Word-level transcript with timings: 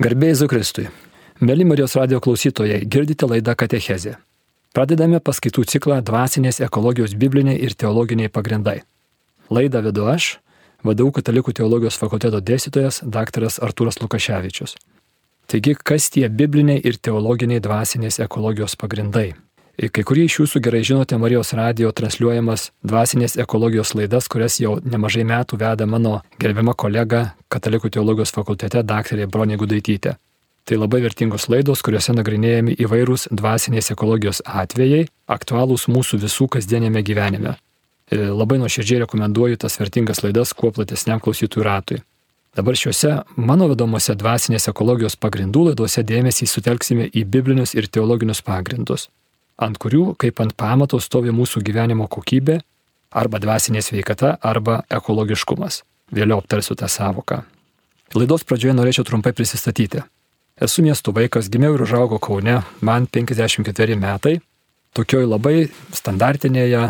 Garbėjai 0.00 0.36
Zukristui. 0.40 0.86
Mėly 1.44 1.66
Marijos 1.68 1.92
radio 1.98 2.22
klausytojai, 2.24 2.78
girdite 2.88 3.26
laidą 3.28 3.52
Katechezė. 3.52 4.14
Pradedame 4.72 5.18
paskaitų 5.20 5.66
ciklą 5.68 5.98
Dvasinės 6.08 6.62
ekologijos 6.64 7.12
bibliniai 7.20 7.58
ir 7.60 7.74
teologiniai 7.76 8.30
pagrindai. 8.32 8.78
Laidą 9.52 9.82
vedu 9.84 10.06
aš, 10.08 10.30
vadovau 10.88 11.12
Katalikų 11.18 11.52
teologijos 11.58 12.00
fakulteto 12.00 12.40
dėstytojas 12.40 13.02
dr. 13.04 13.44
Artūras 13.68 14.00
Lukaševičius. 14.00 14.78
Taigi, 15.52 15.76
kas 15.76 16.08
tie 16.16 16.24
bibliniai 16.32 16.80
ir 16.80 16.96
teologiniai 16.96 17.60
dvasinės 17.60 18.22
ekologijos 18.24 18.80
pagrindai? 18.80 19.34
Kai 19.80 20.02
kurie 20.04 20.26
iš 20.28 20.34
jūsų 20.42 20.60
gerai 20.60 20.82
žinote 20.84 21.16
Marijos 21.16 21.54
radio 21.56 21.88
transliuojamas 21.96 22.66
dvasinės 22.84 23.38
ekologijos 23.40 23.94
laidas, 23.96 24.26
kurias 24.28 24.58
jau 24.60 24.74
nemažai 24.84 25.22
metų 25.24 25.56
veda 25.56 25.86
mano 25.88 26.18
gerbiama 26.36 26.74
kolega 26.76 27.30
Katalikų 27.48 27.88
teologijos 27.94 28.34
fakultete 28.36 28.82
daktarė 28.84 29.24
Bronė 29.24 29.56
Gudaitytė. 29.56 30.18
Tai 30.68 30.76
labai 30.76 31.00
vertingos 31.00 31.48
laidos, 31.48 31.80
kuriuose 31.80 32.12
nagrinėjami 32.12 32.74
įvairūs 32.76 33.30
dvasinės 33.32 33.88
ekologijos 33.94 34.42
atvejai, 34.44 35.06
aktualūs 35.32 35.86
mūsų 35.88 36.20
visų 36.26 36.50
kasdienėme 36.58 37.00
gyvenime. 37.00 37.54
Labai 38.12 38.58
nuoširdžiai 38.60 39.00
rekomenduoju 39.06 39.62
tas 39.64 39.80
vertingas 39.80 40.20
laidas 40.26 40.52
kuo 40.52 40.74
platesniam 40.76 41.22
klausytojų 41.24 41.64
ratui. 41.64 42.02
Dabar 42.52 42.76
šiuose 42.76 43.14
mano 43.38 43.70
vedomose 43.70 44.12
dvasinės 44.18 44.68
ekologijos 44.68 45.16
pagrindų 45.16 45.70
laidose 45.70 46.04
dėmesį 46.04 46.50
sutelksime 46.50 47.08
į 47.08 47.24
biblinius 47.24 47.72
ir 47.78 47.88
teologinius 47.88 48.44
pagrindus 48.44 49.08
ant 49.60 49.78
kurių 49.80 50.14
kaip 50.20 50.40
ant 50.42 50.56
pamato 50.56 51.00
stovi 51.02 51.32
mūsų 51.34 51.62
gyvenimo 51.66 52.08
kokybė 52.10 52.60
arba 53.10 53.40
dvasinė 53.42 53.82
sveikata 53.84 54.36
arba 54.40 54.80
ekologiškumas. 54.90 55.82
Vėliau 56.14 56.40
aptarsiu 56.42 56.74
tą 56.78 56.88
savoką. 56.90 57.42
Laidos 58.14 58.42
pradžioje 58.46 58.74
norėčiau 58.74 59.06
trumpai 59.06 59.32
prisistatyti. 59.36 60.02
Esu 60.60 60.82
miestų 60.84 61.14
vaikas, 61.16 61.48
gimiau 61.52 61.76
ir 61.76 61.84
užaugau 61.84 62.18
Kaune, 62.20 62.60
man 62.82 63.06
54 63.06 63.96
metai. 63.96 64.40
Tokioj 64.98 65.28
labai 65.30 65.70
standartinėje 65.94 66.88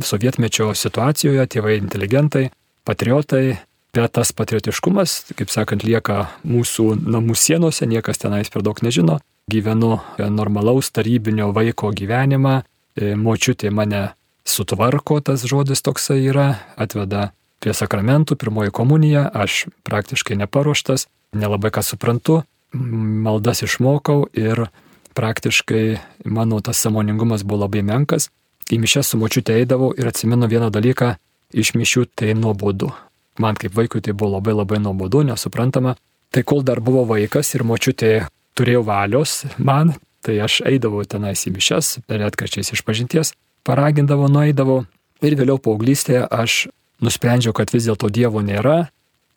sovietmečio 0.00 0.70
situacijoje 0.72 1.44
tėvai 1.52 1.76
inteligentai, 1.82 2.46
patriotai, 2.88 3.58
bet 3.92 4.14
tas 4.16 4.32
patriotiškumas, 4.32 5.34
kaip 5.36 5.52
sakant, 5.52 5.84
lieka 5.84 6.30
mūsų 6.48 6.94
namų 7.04 7.36
sienose, 7.36 7.84
niekas 7.86 8.24
tenais 8.24 8.48
per 8.48 8.64
daug 8.64 8.80
nežino 8.80 9.20
gyvenu 9.50 9.98
normalaus 10.18 10.90
tarybinio 10.90 11.52
vaiko 11.52 11.90
gyvenimą, 11.90 12.62
e, 12.96 13.14
močiutė 13.16 13.70
mane 13.70 14.12
sutvarko, 14.44 15.20
tas 15.20 15.44
žodis 15.48 15.82
toksai 15.82 16.20
yra, 16.26 16.48
atveda 16.76 17.32
prie 17.62 17.74
sakramentų, 17.74 18.36
pirmoji 18.36 18.74
komunija, 18.74 19.28
aš 19.34 19.66
praktiškai 19.86 20.36
neparuoštas, 20.36 21.06
nelabai 21.38 21.70
ką 21.70 21.82
suprantu, 21.86 22.42
maldas 22.72 23.62
išmokau 23.62 24.26
ir 24.34 24.66
praktiškai 25.14 25.98
mano 26.24 26.60
tas 26.60 26.80
samoningumas 26.80 27.44
buvo 27.44 27.66
labai 27.66 27.82
menkas. 27.86 28.30
Į 28.72 28.78
mišęs 28.80 29.12
su 29.12 29.18
močiutė 29.20 29.58
eidavau 29.60 29.92
ir 29.98 30.08
atsimenu 30.08 30.48
vieną 30.48 30.70
dalyką, 30.72 31.14
iš 31.52 31.74
mišių 31.76 32.06
tai 32.16 32.32
nuobodu. 32.38 32.92
Man 33.38 33.56
kaip 33.60 33.74
vaikui 33.76 34.00
tai 34.00 34.14
buvo 34.16 34.38
labai 34.38 34.54
labai 34.56 34.78
nuobodu, 34.80 35.22
nesuprantama. 35.28 35.96
Tai 36.32 36.42
kol 36.48 36.62
dar 36.64 36.80
buvo 36.80 37.04
vaikas 37.04 37.52
ir 37.54 37.64
močiutė 37.68 38.12
turėjau 38.58 38.84
valios 38.86 39.42
man, 39.58 39.94
tai 40.22 40.38
aš 40.44 40.60
eidavau 40.68 41.02
tenais 41.08 41.46
į 41.48 41.54
mišes, 41.56 41.98
per 42.06 42.22
atkarčiais 42.26 42.72
iš 42.74 42.84
pažinties, 42.86 43.32
paragindavau, 43.66 44.28
nueidavau 44.30 44.82
ir 45.22 45.36
vėliau 45.38 45.58
paauglystėje 45.62 46.26
aš 46.30 46.66
nusprendžiau, 47.02 47.54
kad 47.56 47.72
vis 47.74 47.88
dėlto 47.88 48.10
Dievo 48.12 48.42
nėra 48.44 48.92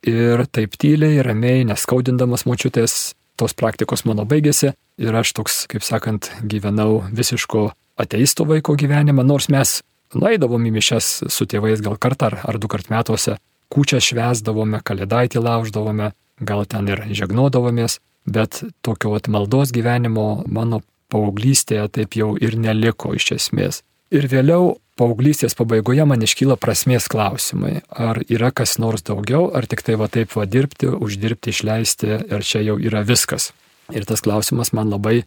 ir 0.06 0.46
taip 0.54 0.78
tyliai, 0.82 1.22
ramiai, 1.26 1.66
neskaudindamas 1.66 2.46
močiutės, 2.46 3.16
tos 3.36 3.56
praktikos 3.58 4.06
mano 4.06 4.26
baigėsi 4.30 4.72
ir 5.02 5.18
aš 5.18 5.34
toks, 5.36 5.66
kaip 5.72 5.84
sakant, 5.84 6.30
gyvenau 6.46 7.04
visiško 7.12 7.72
ateisto 8.00 8.46
vaiko 8.48 8.76
gyvenimą, 8.80 9.26
nors 9.26 9.50
mes 9.52 9.80
nueidavom 10.16 10.70
į 10.70 10.72
mišes 10.78 11.12
su 11.34 11.48
tėvais 11.50 11.82
gal 11.84 11.98
kartą 12.00 12.32
ar, 12.32 12.40
ar 12.48 12.60
du 12.62 12.70
kart 12.72 12.92
metuose, 12.94 13.38
kūčią 13.74 14.00
švesdavome, 14.04 14.80
kalėdaitį 14.86 15.42
lauždavome, 15.44 16.12
gal 16.40 16.66
ten 16.70 16.88
ir 16.92 17.04
žegnodavomės, 17.12 18.00
bet 18.26 18.64
tokio 18.86 19.14
vat, 19.16 19.30
maldos 19.32 19.74
gyvenimo 19.76 20.44
mano 20.48 20.82
paauglystėje 21.14 21.88
taip 22.00 22.18
jau 22.18 22.34
ir 22.42 22.58
neliko 22.58 23.14
iš 23.16 23.32
esmės. 23.38 23.84
Ir 24.14 24.28
vėliau 24.30 24.76
paauglystės 25.00 25.56
pabaigoje 25.58 26.06
man 26.08 26.24
iškyla 26.24 26.58
prasmės 26.62 27.08
klausimai. 27.12 27.82
Ar 27.90 28.22
yra 28.30 28.52
kas 28.56 28.78
nors 28.82 29.04
daugiau, 29.06 29.50
ar 29.54 29.68
tik 29.68 29.84
tai 29.86 29.98
va 30.00 30.08
taip 30.12 30.34
va 30.38 30.46
dirbti, 30.48 30.90
uždirbti, 30.94 31.52
išleisti, 31.52 32.12
ar 32.32 32.46
čia 32.46 32.64
jau 32.64 32.78
yra 32.80 33.04
viskas. 33.06 33.52
Ir 33.94 34.06
tas 34.08 34.24
klausimas 34.26 34.72
man 34.74 34.90
labai 34.94 35.24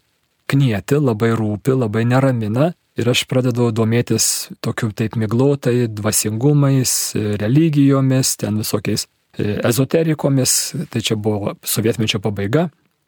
knieti, 0.49 0.99
labai 0.99 1.35
rūpi, 1.37 1.77
labai 1.77 2.07
neramina. 2.09 2.73
Ir 2.99 3.13
aš 3.13 3.29
pradedu 3.31 3.69
domėtis 3.71 4.49
tokiu 4.65 4.91
taip 4.97 5.15
miglotai 5.21 5.87
dvasingumais, 5.87 7.15
religijomis, 7.39 8.33
ten 8.41 8.59
visokiais 8.59 9.07
e, 9.39 9.61
ezoterikomis. 9.69 10.55
Tai 10.91 11.03
čia 11.05 11.15
buvo 11.15 11.55
sovietmečio 11.63 12.19
pabaiga. 12.25 12.67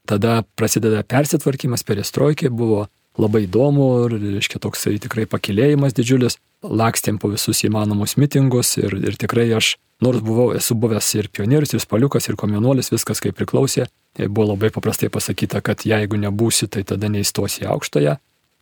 Tada 0.08 0.40
prasideda 0.56 1.02
persitvarkymas, 1.06 1.84
perestroikė 1.86 2.50
buvo 2.50 2.86
labai 3.20 3.44
įdomu, 3.46 3.88
ir, 4.06 4.16
reiškia, 4.38 4.60
toksai 4.62 4.96
tikrai 5.02 5.26
pakilėjimas 5.30 5.94
didžiulis, 5.96 6.38
lakstėm 6.62 7.18
po 7.20 7.30
visus 7.32 7.62
įmanomus 7.66 8.16
mitingus 8.20 8.76
ir, 8.80 8.94
ir 9.00 9.16
tikrai 9.20 9.48
aš, 9.56 9.74
nors 10.04 10.22
buvau, 10.24 10.50
esu 10.56 10.76
buvęs 10.78 11.08
ir 11.18 11.30
pionierius, 11.32 11.74
ir 11.74 11.82
spaliukas, 11.82 12.28
ir 12.28 12.38
komjaunuolis, 12.40 12.92
viskas 12.92 13.22
kaip 13.24 13.36
priklausė, 13.38 13.88
tai 14.16 14.28
buvo 14.28 14.52
labai 14.54 14.72
paprastai 14.74 15.10
pasakyta, 15.12 15.62
kad 15.64 15.84
jeigu 15.86 16.20
nebūsi, 16.20 16.70
tai 16.72 16.84
tada 16.88 17.10
neįstosi 17.12 17.68
aukštąją. 17.68 18.18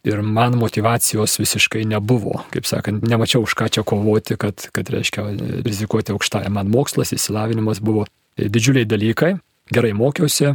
Ir 0.07 0.21
man 0.23 0.55
motivacijos 0.57 1.35
visiškai 1.41 1.83
nebuvo, 1.91 2.45
kaip 2.55 2.69
sakant, 2.71 3.03
nemačiau 3.03 3.43
už 3.45 3.57
ką 3.59 3.67
čia 3.75 3.83
kovoti, 3.83 4.37
kad, 4.41 4.69
kad 4.73 4.91
reiškia, 4.95 5.25
rizikuoti 5.67 6.15
aukštąją. 6.15 6.53
Man 6.55 6.71
mokslas, 6.71 7.11
įsilavinimas 7.17 7.83
buvo 7.85 8.07
didžiuliai 8.39 8.87
dalykai, 8.89 9.35
gerai 9.75 9.91
mokiausi, 9.99 10.55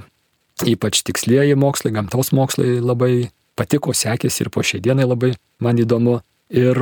ypač 0.61 1.01
tikslieji 1.05 1.55
mokslai, 1.55 1.93
gamtos 1.95 2.31
mokslai 2.35 2.77
labai 2.81 3.31
patiko, 3.57 3.93
sekėsi 3.93 4.45
ir 4.45 4.51
po 4.53 4.63
šiai 4.65 4.81
dienai 4.83 5.07
labai 5.07 5.33
man 5.63 5.79
įdomu. 5.81 6.19
Ir 6.53 6.77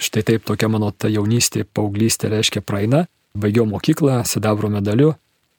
štai 0.00 0.24
taip 0.24 0.46
tokia 0.48 0.70
mano 0.72 0.90
ta 0.92 1.10
jaunystė, 1.12 1.66
paauglystė 1.66 2.32
reiškia 2.32 2.64
praeina. 2.64 3.04
Baigiau 3.38 3.66
mokyklą, 3.68 4.22
sidabro 4.26 4.70
medaliu, 4.72 5.12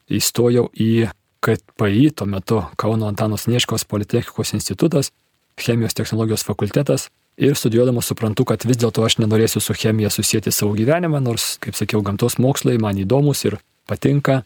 įstojau 0.09 0.67
į 0.73 1.09
KPI, 1.45 2.09
tuo 2.17 2.27
metu 2.27 2.63
Kauno 2.79 3.07
Antanos 3.07 3.45
Nieškos 3.47 3.85
Politechnikos 3.87 4.55
institutas, 4.57 5.13
chemijos 5.59 5.95
technologijos 5.95 6.43
fakultetas. 6.43 7.07
Ir 7.39 7.55
studijuodamas 7.55 8.09
suprantu, 8.09 8.43
kad 8.49 8.65
vis 8.67 8.75
dėlto 8.81 9.05
aš 9.05 9.21
nenorėsiu 9.21 9.61
su 9.63 9.73
chemija 9.77 10.09
susijęti 10.11 10.51
savo 10.51 10.73
gyvenimą, 10.75 11.21
nors, 11.23 11.53
kaip 11.63 11.77
sakiau, 11.77 12.01
gamtos 12.03 12.35
mokslai 12.41 12.75
man 12.81 12.99
įdomus 12.99 13.45
ir 13.47 13.55
patinka 13.87 14.41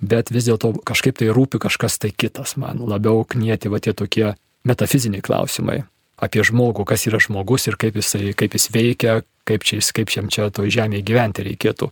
bet 0.00 0.32
vis 0.32 0.48
dėlto 0.48 0.74
kažkaip 0.88 1.18
tai 1.20 1.30
rūpi 1.34 1.60
kažkas 1.62 1.98
tai 2.02 2.12
kitas 2.14 2.56
man, 2.56 2.80
labiau 2.86 3.24
knieti 3.28 3.70
va 3.72 3.80
tie 3.82 3.94
tokie 3.96 4.32
metafiziniai 4.68 5.24
klausimai 5.24 5.82
apie 6.22 6.44
žmogų, 6.46 6.86
kas 6.86 7.08
yra 7.10 7.18
žmogus 7.22 7.66
ir 7.66 7.78
kaip, 7.80 7.98
jisai, 7.98 8.30
kaip 8.38 8.54
jis 8.54 8.68
veikia, 8.70 9.16
kaip, 9.48 9.66
čia, 9.66 9.80
kaip 9.82 10.12
šiam 10.12 10.30
čia 10.30 10.48
to 10.54 10.66
žemėje 10.70 11.02
gyventi 11.08 11.46
reikėtų. 11.48 11.90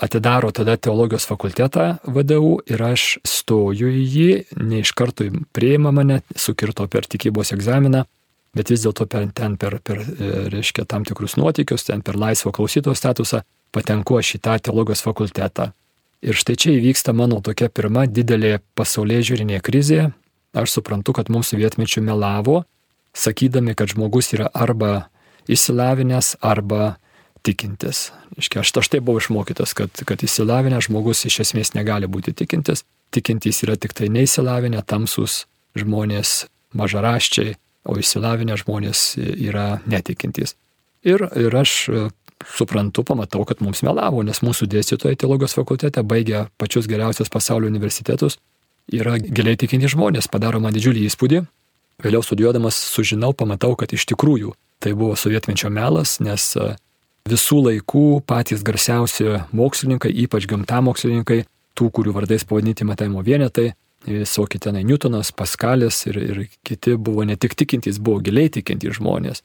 Atidaro 0.00 0.48
tada 0.56 0.78
teologijos 0.80 1.26
fakultetą 1.28 1.98
VDU 2.08 2.60
ir 2.68 2.80
aš 2.84 3.18
stoju 3.26 3.90
į 3.92 4.04
jį, 4.14 4.30
ne 4.64 4.80
iš 4.80 4.94
karto 4.96 5.26
prieima 5.56 5.92
mane, 5.92 6.22
sukirto 6.36 6.86
per 6.88 7.08
tikybos 7.08 7.52
egzaminą, 7.56 8.06
bet 8.56 8.72
vis 8.72 8.84
dėlto 8.84 9.06
per, 9.10 9.28
ten 9.36 9.58
per, 9.60 9.76
per, 9.84 10.00
e, 10.00 10.30
reiškia, 10.54 10.86
tam 10.88 11.04
tikrus 11.04 11.36
nuotykius, 11.40 11.84
ten 11.88 12.04
per 12.04 12.16
laisvo 12.20 12.52
klausytojo 12.56 12.96
statusą 12.96 13.42
patenku 13.76 14.16
aš 14.18 14.36
į 14.38 14.42
tą 14.46 14.56
teologijos 14.64 15.04
fakultetą. 15.04 15.70
Ir 16.20 16.36
štai 16.36 16.56
čia 16.60 16.74
įvyksta 16.76 17.14
mano 17.16 17.40
tokia 17.40 17.70
pirma 17.72 18.04
didelė 18.04 18.58
pasaulyje 18.76 19.30
žiūrinė 19.30 19.60
krizė. 19.64 20.10
Aš 20.52 20.74
suprantu, 20.76 21.14
kad 21.16 21.30
mums 21.32 21.54
vietmečių 21.54 22.02
melavo, 22.04 22.64
sakydami, 23.16 23.76
kad 23.78 23.94
žmogus 23.94 24.32
yra 24.34 24.50
arba 24.52 25.08
įsilavinęs, 25.50 26.34
arba 26.44 26.96
tikintis. 27.46 28.10
Iškia, 28.36 28.60
aš 28.60 28.74
štai 28.86 29.00
buvau 29.00 29.22
išmokytas, 29.22 29.72
kad, 29.78 30.02
kad 30.06 30.22
įsilavinęs 30.26 30.90
žmogus 30.90 31.24
iš 31.28 31.40
esmės 31.46 31.72
negali 31.76 32.10
būti 32.10 32.34
tikintis. 32.36 32.84
Tikintys 33.14 33.62
yra 33.64 33.78
tik 33.80 33.94
tai 33.96 34.10
neįsilavinę, 34.12 34.82
tamsus 34.86 35.46
žmonės, 35.78 36.50
mažaraščiai, 36.76 37.56
o 37.88 37.96
įsilavinę 37.98 38.58
žmonės 38.60 39.14
yra 39.16 39.80
netikintys. 39.88 40.54
Ir, 41.06 41.24
ir 41.32 41.54
aš 41.56 41.88
suprantu, 42.46 43.04
pamatau, 43.04 43.44
kad 43.44 43.60
mums 43.64 43.82
melavo, 43.86 44.22
nes 44.26 44.42
mūsų 44.44 44.68
dėstytojai 44.70 45.18
teologijos 45.20 45.56
fakultete 45.58 46.02
baigė 46.06 46.46
pačius 46.60 46.88
geriausius 46.90 47.32
pasaulio 47.32 47.70
universitetus, 47.70 48.38
yra 48.92 49.18
giliai 49.20 49.58
tikinti 49.60 49.90
žmonės, 49.90 50.30
padaro 50.30 50.60
man 50.60 50.74
didžiulį 50.76 51.06
įspūdį. 51.08 51.42
Vėliau 52.00 52.24
studijuodamas 52.24 52.78
sužinau, 52.94 53.34
pamatau, 53.36 53.74
kad 53.76 53.92
iš 53.92 54.06
tikrųjų 54.08 54.54
tai 54.80 54.94
buvo 54.96 55.16
sovietmečio 55.20 55.68
melas, 55.68 56.16
nes 56.24 56.46
e, 56.56 56.70
visų 57.28 57.60
laikų 57.66 58.04
patys 58.24 58.64
garsiausi 58.64 59.42
mokslininkai, 59.52 60.08
ypač 60.24 60.48
gamtamokslininkai, 60.48 61.42
tų, 61.76 61.90
kurių 61.92 62.14
vardais 62.16 62.46
pavadinti 62.48 62.88
matavimo 62.88 63.20
vienetai, 63.24 63.74
visokie 64.08 64.58
tenai 64.58 64.80
Newtonas, 64.88 65.32
Paskalis 65.36 66.06
ir, 66.08 66.16
ir 66.16 66.42
kiti 66.64 66.96
buvo 66.96 67.26
ne 67.28 67.36
tik 67.36 67.52
tikintys, 67.60 68.00
buvo 68.00 68.22
giliai 68.24 68.48
tikintys 68.52 68.96
žmonės. 68.96 69.44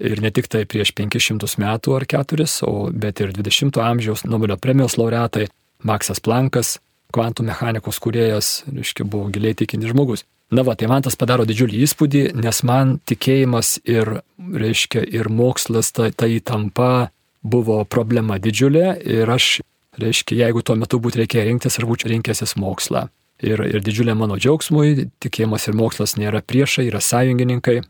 Ir 0.00 0.20
ne 0.20 0.30
tik 0.34 0.50
tai 0.52 0.66
prieš 0.68 0.92
500 0.96 1.56
metų 1.62 1.94
ar 1.96 2.04
4, 2.04 2.46
o, 2.68 2.88
bet 2.92 3.22
ir 3.24 3.32
20 3.32 3.80
amžiaus 3.80 4.26
Nobelio 4.28 4.58
premijos 4.60 4.98
laureatai 5.00 5.46
Maksas 5.86 6.20
Plankas, 6.20 6.76
kvantų 7.14 7.46
mechanikos 7.46 8.00
kuriejas, 8.02 8.50
reiškia, 8.68 9.06
buvo 9.08 9.30
giliai 9.32 9.56
tikintis 9.56 9.94
žmogus. 9.94 10.26
Na 10.52 10.62
va, 10.62 10.76
tai 10.78 10.86
man 10.86 11.02
tas 11.02 11.16
padaro 11.18 11.46
didžiulį 11.48 11.80
įspūdį, 11.82 12.22
nes 12.38 12.60
man 12.68 12.98
tikėjimas 13.08 13.80
ir, 13.88 14.20
reiškia, 14.38 15.02
ir 15.02 15.30
mokslas, 15.32 15.90
ta, 15.96 16.10
ta 16.14 16.28
įtampa 16.30 17.08
buvo 17.42 17.80
problema 17.88 18.38
didžiulė 18.42 18.92
ir 19.02 19.32
aš, 19.32 19.60
reiškia, 19.98 20.44
jeigu 20.44 20.62
tuo 20.62 20.76
metu 20.78 21.00
būtų 21.02 21.24
reikėję 21.24 21.48
rinktis, 21.48 21.80
ar 21.80 21.88
būčiau 21.88 22.12
rinkęsis 22.12 22.54
mokslą. 22.62 23.08
Ir, 23.42 23.60
ir 23.68 23.82
didžiulė 23.84 24.14
mano 24.16 24.38
džiaugsmui, 24.40 25.10
tikėjimas 25.20 25.66
ir 25.68 25.76
mokslas 25.76 26.14
nėra 26.16 26.40
priešai, 26.46 26.86
yra 26.88 27.02
sąjungininkai. 27.04 27.80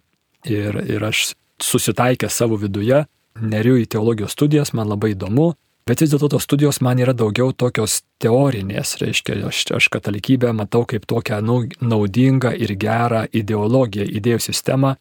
Ir, 0.46 0.80
ir 0.86 1.04
aš 1.06 1.34
susitaikęs 1.62 2.34
savo 2.42 2.58
viduje, 2.60 3.04
neriu 3.40 3.76
į 3.80 3.86
teologijos 3.92 4.34
studijas, 4.36 4.72
man 4.76 4.88
labai 4.90 5.12
įdomu, 5.14 5.52
bet 5.86 6.02
vis 6.02 6.12
dėlto 6.12 6.32
tos 6.34 6.46
studijos 6.46 6.80
man 6.84 7.00
yra 7.00 7.14
daugiau 7.16 7.52
tokios 7.52 8.00
teorinės, 8.22 8.96
reiškia, 9.02 9.38
aš, 9.48 9.64
aš 9.78 9.88
katalikybę 9.92 10.52
matau 10.56 10.84
kaip 10.88 11.06
tokią 11.08 11.40
naudingą 11.80 12.52
ir 12.56 12.74
gerą 12.80 13.26
ideologiją, 13.32 14.08
idėjų 14.20 14.42
sistemą, 14.48 14.96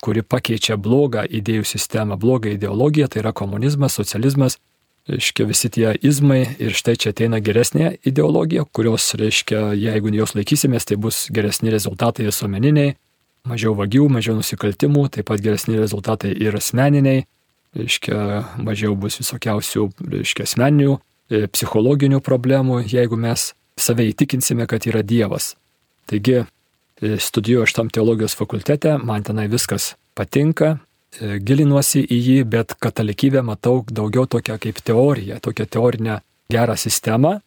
kuri 0.00 0.24
pakeičia 0.24 0.78
blogą 0.80 1.26
idėjų 1.28 1.66
sistemą, 1.68 2.16
blogą 2.16 2.54
ideologiją, 2.56 3.08
tai 3.08 3.20
yra 3.24 3.34
komunizmas, 3.36 3.98
socializmas, 4.00 4.56
reiškia 5.10 5.46
visi 5.48 5.70
tie 5.72 5.92
izmai 6.06 6.42
ir 6.62 6.74
štai 6.76 6.96
čia 7.00 7.12
ateina 7.12 7.40
geresnė 7.44 7.96
ideologija, 8.06 8.64
kurios, 8.72 9.12
reiškia, 9.20 9.70
jeigu 9.76 10.12
jos 10.14 10.34
laikysimės, 10.38 10.88
tai 10.88 10.96
bus 11.00 11.26
geresni 11.34 11.72
rezultatai 11.74 12.28
visuomeniniai, 12.28 12.96
mažiau 13.48 13.74
vagių, 13.78 14.08
mažiau 14.12 14.36
nusikaltimų, 14.38 15.08
taip 15.14 15.28
pat 15.30 15.42
geresni 15.44 15.78
rezultatai 15.78 16.32
ir 16.36 16.56
asmeniniai, 16.58 17.24
reiškia, 17.76 18.18
mažiau 18.66 18.96
bus 18.98 19.20
visokiausių, 19.20 19.86
reiškia, 20.16 20.46
asmeninių, 20.48 20.98
e, 21.30 21.46
psichologinių 21.46 22.20
problemų, 22.20 22.82
jeigu 22.90 23.18
mes 23.20 23.52
save 23.80 24.08
įtikinsime, 24.10 24.66
kad 24.66 24.86
yra 24.86 25.02
Dievas. 25.02 25.54
Taigi, 26.10 26.44
e, 27.00 27.16
studijuoju 27.18 27.66
aš 27.68 27.72
tam 27.72 27.90
teologijos 27.90 28.34
fakultete, 28.34 28.98
man 28.98 29.22
tenai 29.22 29.48
viskas 29.48 29.94
patinka, 30.14 30.78
e, 31.20 31.38
gilinuosi 31.38 32.02
į 32.04 32.18
jį, 32.26 32.38
bet 32.44 32.74
katalikybę 32.78 33.42
matau 33.42 33.84
daugiau 33.86 34.26
tokią 34.26 34.58
kaip 34.58 34.82
teoriją, 34.82 35.40
tokią 35.40 35.66
teorinę 35.66 36.20
gerą 36.50 36.76
sistemą, 36.76 37.40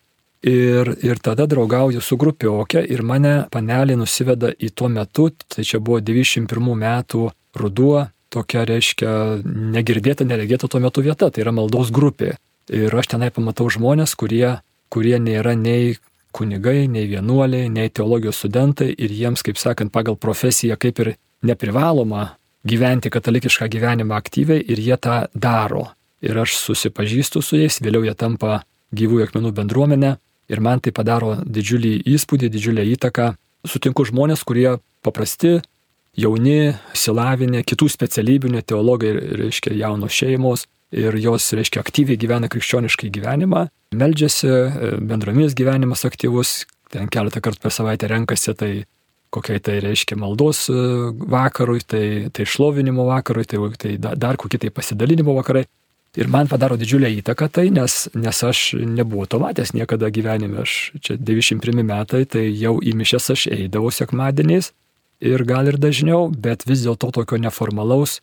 Ir, 0.44 0.90
ir 1.00 1.20
tada 1.24 1.46
draugauju 1.48 2.02
su 2.04 2.18
grupiokė 2.20 2.82
ir 2.92 3.00
mane 3.08 3.46
panelė 3.52 3.96
nusiveda 3.96 4.50
į 4.52 4.74
tuo 4.76 4.90
metu, 4.92 5.30
tai 5.32 5.64
čia 5.64 5.80
buvo 5.80 6.02
91 6.04 6.74
metų 6.82 7.30
ruduo, 7.56 8.10
tokia 8.28 8.66
reiškia 8.68 9.14
negirdėta, 9.46 10.28
neregėta 10.28 10.68
tuo 10.68 10.82
metu 10.84 11.04
vieta, 11.06 11.30
tai 11.32 11.46
yra 11.46 11.54
maldos 11.56 11.94
grupė. 11.96 12.34
Ir 12.68 12.92
aš 12.92 13.14
tenai 13.14 13.30
pamatau 13.32 13.70
žmonės, 13.72 14.18
kurie, 14.20 14.58
kurie 14.92 15.16
nėra 15.16 15.54
nei 15.56 15.96
kunigai, 16.36 16.90
nei 16.92 17.08
vienuoliai, 17.08 17.70
nei 17.72 17.88
teologijos 17.88 18.42
studentai 18.42 18.90
ir 18.92 19.16
jiems, 19.16 19.46
kaip 19.48 19.62
sakant, 19.62 19.94
pagal 19.96 20.20
profesiją 20.20 20.76
kaip 20.76 21.00
ir 21.06 21.14
neprivaloma 21.46 22.34
gyventi 22.68 23.12
katalikišką 23.14 23.70
gyvenimą 23.72 24.20
aktyviai 24.20 24.60
ir 24.60 24.84
jie 24.90 25.00
tą 25.00 25.24
daro. 25.32 25.88
Ir 26.24 26.36
aš 26.40 26.58
susipažįstu 26.60 27.40
su 27.40 27.64
jais, 27.64 27.80
vėliau 27.84 28.04
jie 28.04 28.16
tampa 28.16 28.62
gyvųjų 28.92 29.30
akmenų 29.30 29.56
bendruomenė 29.56 30.14
Ir 30.52 30.60
man 30.64 30.82
tai 30.84 30.92
padaro 30.96 31.38
didžiulį 31.44 32.02
įspūdį, 32.16 32.50
didžiulę 32.54 32.84
įtaką. 32.96 33.34
Sutinku 33.68 34.04
žmonės, 34.08 34.44
kurie 34.44 34.76
paprasti, 35.06 35.62
jauni, 36.20 36.74
silavinę, 36.98 37.64
kitų 37.64 37.88
specialybių, 37.92 38.52
ne 38.58 38.62
teologai, 38.62 39.14
reiškia 39.40 39.76
jaunos 39.80 40.14
šeimos 40.14 40.68
ir 40.94 41.16
jos, 41.18 41.48
reiškia, 41.58 41.82
aktyviai 41.82 42.20
gyvena 42.22 42.50
krikščioniškai 42.52 43.10
gyvenimą, 43.16 43.66
meldžiasi, 43.98 44.52
bendromis 45.02 45.56
gyvenimas 45.58 46.06
aktyvus, 46.06 46.64
ten 46.94 47.10
keletą 47.10 47.42
kartų 47.42 47.64
per 47.64 47.74
savaitę 47.74 48.10
renkasi, 48.12 48.54
tai 48.58 48.74
kokiai 49.34 49.62
tai 49.64 49.80
reiškia 49.82 50.18
maldos 50.20 50.68
e, 50.70 50.76
vakarui, 51.34 51.82
tai, 51.90 52.06
tai 52.34 52.46
šlovinimo 52.46 53.08
vakarui, 53.10 53.48
tai, 53.50 53.62
tai 53.82 53.96
dar 53.98 54.38
kokie 54.38 54.62
tai 54.62 54.70
pasidalinimo 54.74 55.34
vakarai. 55.40 55.66
Ir 56.14 56.30
man 56.30 56.46
padaro 56.46 56.78
didžiulę 56.78 57.10
įtaką 57.18 57.48
tai, 57.50 57.70
nes, 57.74 58.06
nes 58.14 58.44
aš 58.46 58.76
nebuvau 58.78 59.26
to 59.26 59.40
matęs 59.42 59.74
niekada 59.74 60.12
gyvenime. 60.14 60.62
Aš 60.62 60.94
čia 61.02 61.18
91 61.18 61.82
metai, 61.82 62.22
tai 62.30 62.44
jau 62.54 62.76
į 62.78 62.94
mišęs 63.00 63.32
aš 63.34 63.48
eidavau 63.50 63.90
sekmadieniais 63.90 64.70
ir 65.24 65.44
gal 65.50 65.72
ir 65.72 65.80
dažniau, 65.82 66.28
bet 66.30 66.68
vis 66.70 66.84
dėlto 66.86 67.10
tokio 67.16 67.40
neformalaus, 67.42 68.20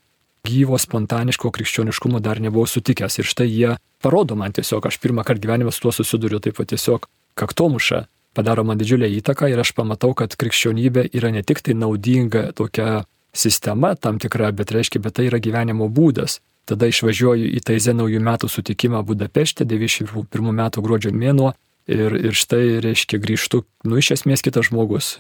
gyvo, 0.46 0.78
spontaniško 0.78 1.50
krikščioniškumo 1.50 2.20
dar 2.22 2.38
nebuvau 2.40 2.68
sutikęs. 2.70 3.18
Ir 3.18 3.26
štai 3.26 3.48
jie 3.50 3.72
parodo 4.02 4.36
man 4.38 4.54
tiesiog, 4.54 4.86
aš 4.86 5.00
pirmą 5.02 5.24
kartą 5.26 5.42
gyvenime 5.48 5.72
su 5.74 5.82
tuo 5.82 5.92
susiduriu 5.92 6.38
taip 6.38 6.60
pat 6.60 6.70
tiesiog 6.70 7.08
kaktomuša. 7.40 8.04
Padaro 8.38 8.62
man 8.64 8.78
didžiulę 8.78 9.08
įtaką 9.18 9.48
ir 9.50 9.58
aš 9.58 9.74
pamatau, 9.74 10.14
kad 10.14 10.36
krikščionybė 10.38 11.08
yra 11.10 11.32
ne 11.34 11.42
tik 11.42 11.64
tai 11.66 11.74
naudinga 11.74 12.52
tokia 12.54 13.02
sistema 13.34 13.96
tam 13.98 14.22
tikra, 14.22 14.52
bet 14.54 14.70
reiškia, 14.70 15.02
bet 15.02 15.18
tai 15.18 15.26
yra 15.26 15.42
gyvenimo 15.42 15.90
būdas. 15.90 16.38
Tada 16.68 16.90
išvažiuoju 16.90 17.48
į 17.56 17.62
Taizę 17.66 17.94
naujų 17.96 18.20
metų 18.22 18.50
sutikimą 18.50 19.02
Budapešte, 19.06 19.64
91 19.64 20.52
metų 20.60 20.84
gruodžio 20.84 21.12
mėnuo 21.14 21.54
ir, 21.90 22.14
ir 22.14 22.36
štai, 22.36 22.78
reiškia, 22.84 23.18
grįžtu, 23.22 23.64
nu, 23.84 23.98
iš 23.98 24.14
esmės 24.18 24.44
kitas 24.46 24.70
žmogus. 24.70 25.18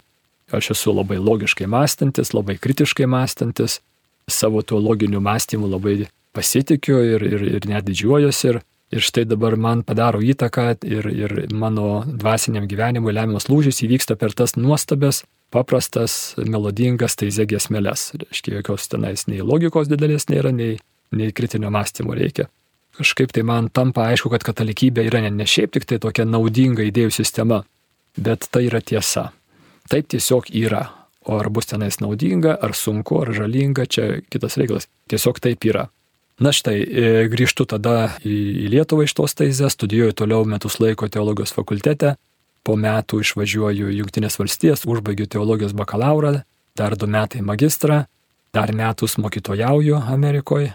Aš 0.54 0.72
esu 0.74 0.94
labai 0.94 1.18
logiškai 1.22 1.68
mąstantis, 1.70 2.32
labai 2.34 2.58
kritiškai 2.58 3.06
mąstantis, 3.10 3.80
savo 4.30 4.62
tuo 4.62 4.80
loginiu 4.82 5.20
mąstymu 5.20 5.70
labai 5.70 6.08
pasitikiu 6.32 6.98
ir, 7.16 7.22
ir, 7.22 7.46
ir 7.58 7.68
net 7.70 7.86
didžiuojuosi. 7.86 8.52
Ir, 8.52 8.60
ir 8.90 9.04
štai 9.06 9.24
dabar 9.30 9.54
man 9.54 9.84
padaro 9.86 10.22
įtaką 10.22 10.66
ir, 10.86 11.06
ir 11.06 11.34
mano 11.54 12.02
dvasiniam 12.06 12.66
gyvenimui 12.70 13.14
lemiamas 13.14 13.46
lūžis 13.50 13.84
įvyksta 13.86 14.16
per 14.18 14.34
tas 14.34 14.56
nuostabės, 14.58 15.22
paprastas, 15.54 16.34
melodingas 16.38 17.18
taizė 17.18 17.46
gesmelės. 17.50 18.10
Reiškia, 18.18 18.58
jokios 18.58 18.90
tenais 18.90 19.26
nei 19.30 19.42
logikos 19.46 19.90
didelės 19.90 20.26
nėra, 20.30 20.54
nei 20.54 20.78
nei 21.16 21.32
kritinio 21.32 21.70
mąstymo 21.70 22.14
reikia. 22.14 22.48
Kažkaip 22.98 23.32
tai 23.32 23.42
man 23.46 23.70
tampa 23.72 24.08
aišku, 24.10 24.30
kad 24.32 24.44
katalikybė 24.44 25.06
yra 25.08 25.22
ne, 25.24 25.30
ne 25.30 25.46
šiaip 25.46 25.72
tik 25.76 25.86
tai 25.88 26.00
tokia 26.02 26.26
naudinga 26.26 26.84
idėjų 26.88 27.12
sistema, 27.14 27.62
bet 28.18 28.48
tai 28.50 28.66
yra 28.66 28.82
tiesa. 28.82 29.30
Taip 29.90 30.10
tiesiog 30.10 30.50
yra. 30.52 30.88
O 31.28 31.36
ar 31.36 31.50
bus 31.52 31.68
tenais 31.68 32.00
naudinga, 32.00 32.56
ar 32.64 32.74
sunku, 32.74 33.18
ar 33.20 33.30
žalinga, 33.36 33.84
čia 33.86 34.22
kitas 34.32 34.56
reikalas. 34.58 34.88
Tiesiog 35.10 35.40
taip 35.44 35.64
yra. 35.68 35.88
Na 36.40 36.54
štai, 36.56 36.78
e, 36.80 37.08
grįžtu 37.28 37.66
tada 37.68 38.14
į 38.24 38.70
Lietuvą 38.72 39.04
iš 39.04 39.12
tos 39.18 39.36
taizės, 39.36 39.76
studijuoju 39.76 40.16
toliau 40.16 40.46
metus 40.48 40.78
laiko 40.80 41.08
teologijos 41.12 41.52
fakultete, 41.52 42.14
po 42.64 42.76
metų 42.80 43.20
išvažiuoju 43.20 43.90
į 43.92 43.98
Junktinės 44.00 44.38
valstijas, 44.40 44.86
užbaigiu 44.88 45.28
teologijos 45.28 45.76
bakalaurą, 45.76 46.40
dar 46.76 46.96
du 46.96 47.06
metai 47.06 47.44
magistrą, 47.44 48.06
dar 48.56 48.72
metus 48.72 49.18
mokytojauju 49.20 50.00
Amerikoje, 50.00 50.72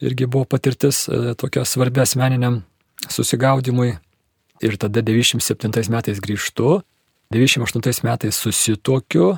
irgi 0.00 0.26
buvo 0.26 0.44
patirtis 0.44 1.08
e, 1.08 1.34
tokia 1.38 1.64
svarbi 1.64 2.00
asmeniniam 2.00 2.62
susigaudimui. 3.08 3.96
Ir 4.64 4.76
tada 4.80 5.02
97 5.04 5.90
metais 5.92 6.20
grįžtu, 6.24 6.80
98 7.32 8.04
metais 8.06 8.38
susitokiu, 8.40 9.34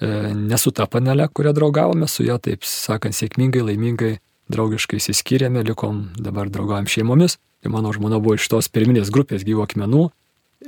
e, 0.00 0.08
nesu 0.36 0.70
tą 0.70 0.86
panelę, 0.86 1.28
kurią 1.32 1.54
draugavome, 1.56 2.08
su 2.08 2.26
ją, 2.26 2.36
taip 2.38 2.66
sakant, 2.68 3.16
sėkmingai, 3.16 3.62
laimingai, 3.64 4.18
draugiškai 4.52 5.00
įsiskyrėme, 5.00 5.62
likom 5.64 6.10
dabar 6.18 6.50
draugavom 6.52 6.88
šeimomis. 6.90 7.38
Ir 7.64 7.72
mano 7.72 7.92
žmona 7.92 8.20
buvo 8.20 8.36
iš 8.36 8.48
tos 8.52 8.68
pirminės 8.72 9.12
grupės 9.12 9.44
gyvo 9.48 9.64
akmenų. 9.64 10.08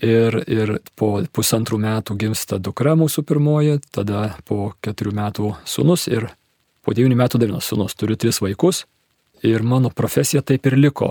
Ir, 0.00 0.38
ir 0.48 0.78
po 0.96 1.18
pusantrų 1.36 1.76
metų 1.82 2.16
gimsta 2.16 2.56
dukra 2.56 2.94
mūsų 2.96 3.26
pirmoji, 3.28 3.82
tada 3.92 4.38
po 4.48 4.72
keturių 4.80 5.12
metų 5.18 5.50
sunus 5.68 6.06
ir 6.08 6.30
po 6.80 6.94
devynių 6.96 7.18
metų 7.20 7.40
dar 7.42 7.50
vienas 7.52 7.68
sunus. 7.68 7.92
Turiu 7.92 8.16
tris 8.16 8.40
vaikus 8.40 8.86
Ir 9.42 9.62
mano 9.66 9.90
profesija 9.90 10.42
taip 10.42 10.66
ir 10.66 10.76
liko. 10.78 11.10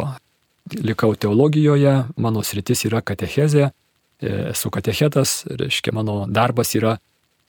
Likau 0.79 1.15
teologijoje, 1.15 1.93
mano 2.21 2.43
sritis 2.45 2.85
yra 2.87 3.01
katechezė, 3.03 3.71
e, 4.21 4.33
esu 4.53 4.69
katechetas, 4.71 5.41
reiškia 5.49 5.91
mano 5.91 6.25
darbas 6.29 6.75
yra 6.77 6.97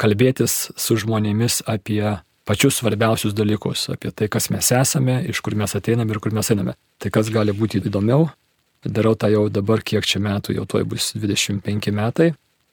kalbėtis 0.00 0.72
su 0.76 0.96
žmonėmis 0.98 1.60
apie 1.70 2.02
pačius 2.48 2.80
svarbiausius 2.80 3.36
dalykus, 3.38 3.86
apie 3.94 4.10
tai, 4.10 4.28
kas 4.32 4.50
mes 4.50 4.72
esame, 4.74 5.20
iš 5.30 5.40
kur 5.44 5.54
mes 5.54 5.76
ateiname 5.78 6.10
ir 6.10 6.20
kur 6.22 6.34
mes 6.34 6.50
einame. 6.50 6.74
Tai 6.98 7.12
kas 7.14 7.30
gali 7.30 7.54
būti 7.54 7.82
įdomiau, 7.82 8.26
darau 8.84 9.14
tą 9.14 9.30
jau 9.30 9.46
dabar, 9.52 9.82
kiek 9.82 10.06
čia 10.06 10.18
metų, 10.22 10.56
jau 10.58 10.66
toj 10.66 10.88
bus 10.88 11.12
25 11.14 11.92
metai. 11.94 12.32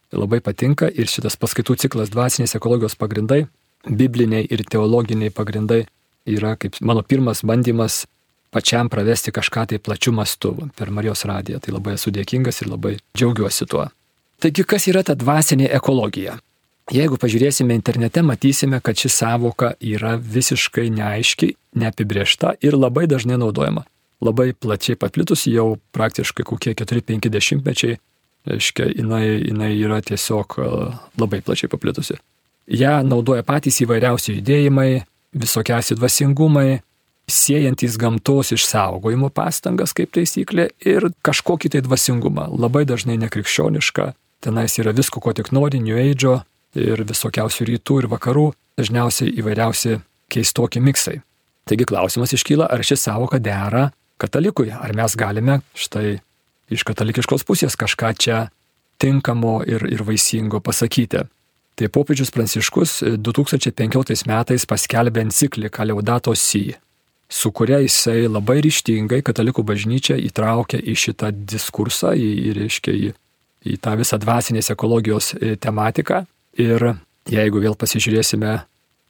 Labai 0.10 0.40
patinka 0.42 0.90
ir 0.90 1.06
šitas 1.06 1.38
paskaitų 1.38 1.76
ciklas 1.84 2.10
dvasinės 2.10 2.56
ekologijos 2.58 2.98
pagrindai, 2.98 3.44
bibliniai 3.86 4.48
ir 4.50 4.66
teologiniai 4.66 5.30
pagrindai 5.30 5.84
yra 6.36 6.56
kaip 6.60 6.80
mano 6.82 7.04
pirmas 7.04 7.44
bandymas 7.44 8.04
pačiam 8.54 8.90
pravesti 8.90 9.34
kažką 9.34 9.66
tai 9.70 9.80
plačių 9.82 10.14
mastų 10.20 10.54
per 10.78 10.92
Marijos 10.94 11.26
radiją. 11.30 11.62
Tai 11.62 11.78
labai 11.78 11.96
esu 11.98 12.14
dėkingas 12.14 12.64
ir 12.64 12.72
labai 12.72 12.98
džiaugiuosi 13.18 13.68
tuo. 13.70 13.88
Taigi, 14.40 14.64
kas 14.64 14.88
yra 14.88 15.04
ta 15.04 15.18
dvasinė 15.20 15.68
ekologija? 15.76 16.38
Jeigu 16.90 17.20
pažiūrėsime 17.22 17.76
internete, 17.78 18.24
matysime, 18.26 18.80
kad 18.82 18.98
ši 18.98 19.12
savoka 19.14 19.74
yra 19.78 20.16
visiškai 20.18 20.88
neaiški, 20.96 21.52
neapibriešta 21.78 22.56
ir 22.66 22.78
labai 22.80 23.06
dažnai 23.10 23.38
naudojama. 23.38 23.84
Labai 24.26 24.54
plačiai 24.58 24.98
paplitusi 25.00 25.54
jau 25.54 25.76
praktiškai 25.96 26.48
kokie 26.50 26.74
4-50 26.80 27.62
mečiai, 27.68 28.00
reiškia, 28.50 28.90
jinai, 28.98 29.22
jinai 29.52 29.70
yra 29.78 30.00
tiesiog 30.02 30.58
e, 30.58 30.72
labai 31.22 31.44
plačiai 31.46 31.70
paplitusi. 31.72 32.18
Ja 32.70 33.00
naudoja 33.06 33.46
patys 33.46 33.80
įvairiausi 33.86 34.40
judėjimai, 34.40 35.04
visokiausi 35.36 35.96
dvasingumai, 35.96 36.80
siejantis 37.30 37.98
gamtos 38.02 38.54
išsaugojimo 38.56 39.30
pastangas 39.30 39.94
kaip 39.94 40.12
taisyklė 40.18 40.70
ir 40.82 41.12
kažkokį 41.26 41.76
tai 41.76 41.84
dvasingumą, 41.86 42.48
labai 42.58 42.86
dažnai 42.90 43.20
nekrikščionišką, 43.22 44.08
tenais 44.42 44.78
yra 44.82 44.94
visko, 44.98 45.22
ko 45.22 45.34
tik 45.38 45.52
nori, 45.54 45.82
New 45.84 45.98
Age 46.00 46.40
ir 46.80 47.04
visokiausių 47.06 47.70
rytų 47.70 48.04
ir 48.04 48.10
vakarų, 48.10 48.48
dažniausiai 48.80 49.34
įvairiausi 49.42 50.00
keistokie 50.30 50.82
miksai. 50.82 51.20
Taigi 51.70 51.86
klausimas 51.86 52.34
iškyla, 52.34 52.70
ar 52.70 52.82
ši 52.86 52.98
savoka 52.98 53.38
dera 53.42 53.90
katalikui, 54.22 54.72
ar 54.74 54.94
mes 54.98 55.16
galime 55.18 55.60
štai 55.78 56.18
iš 56.74 56.86
katalikiškos 56.86 57.46
pusės 57.46 57.78
kažką 57.78 58.14
čia 58.18 58.40
tinkamo 59.02 59.60
ir, 59.70 59.86
ir 59.90 60.04
vaisingo 60.06 60.62
pasakyti. 60.62 61.24
Tai 61.80 61.88
popiežius 61.88 62.32
Pranciškus 62.36 62.98
2015 63.24 64.12
e, 64.12 64.28
metais 64.28 64.66
paskelbė 64.68 65.22
encikliką 65.24 65.86
Leudato 65.88 66.34
Si, 66.36 66.74
su 67.32 67.52
kuria 67.56 67.80
jisai 67.80 68.26
labai 68.28 68.58
ryštingai 68.66 69.22
katalikų 69.24 69.64
bažnyčią 69.64 70.18
įtraukė 70.28 70.82
į 70.84 70.98
šitą 71.00 71.32
diskursą, 71.32 72.12
į, 72.20 72.28
į, 72.50 72.52
reiškia, 72.58 72.98
į, 72.98 73.14
į 73.72 73.78
tą 73.80 73.96
visą 73.96 74.20
dvasinės 74.20 74.74
ekologijos 74.76 75.32
e, 75.38 75.56
tematiką. 75.56 76.26
Ir 76.60 76.90
jeigu 77.32 77.64
vėl 77.64 77.80
pasižiūrėsime 77.80 78.58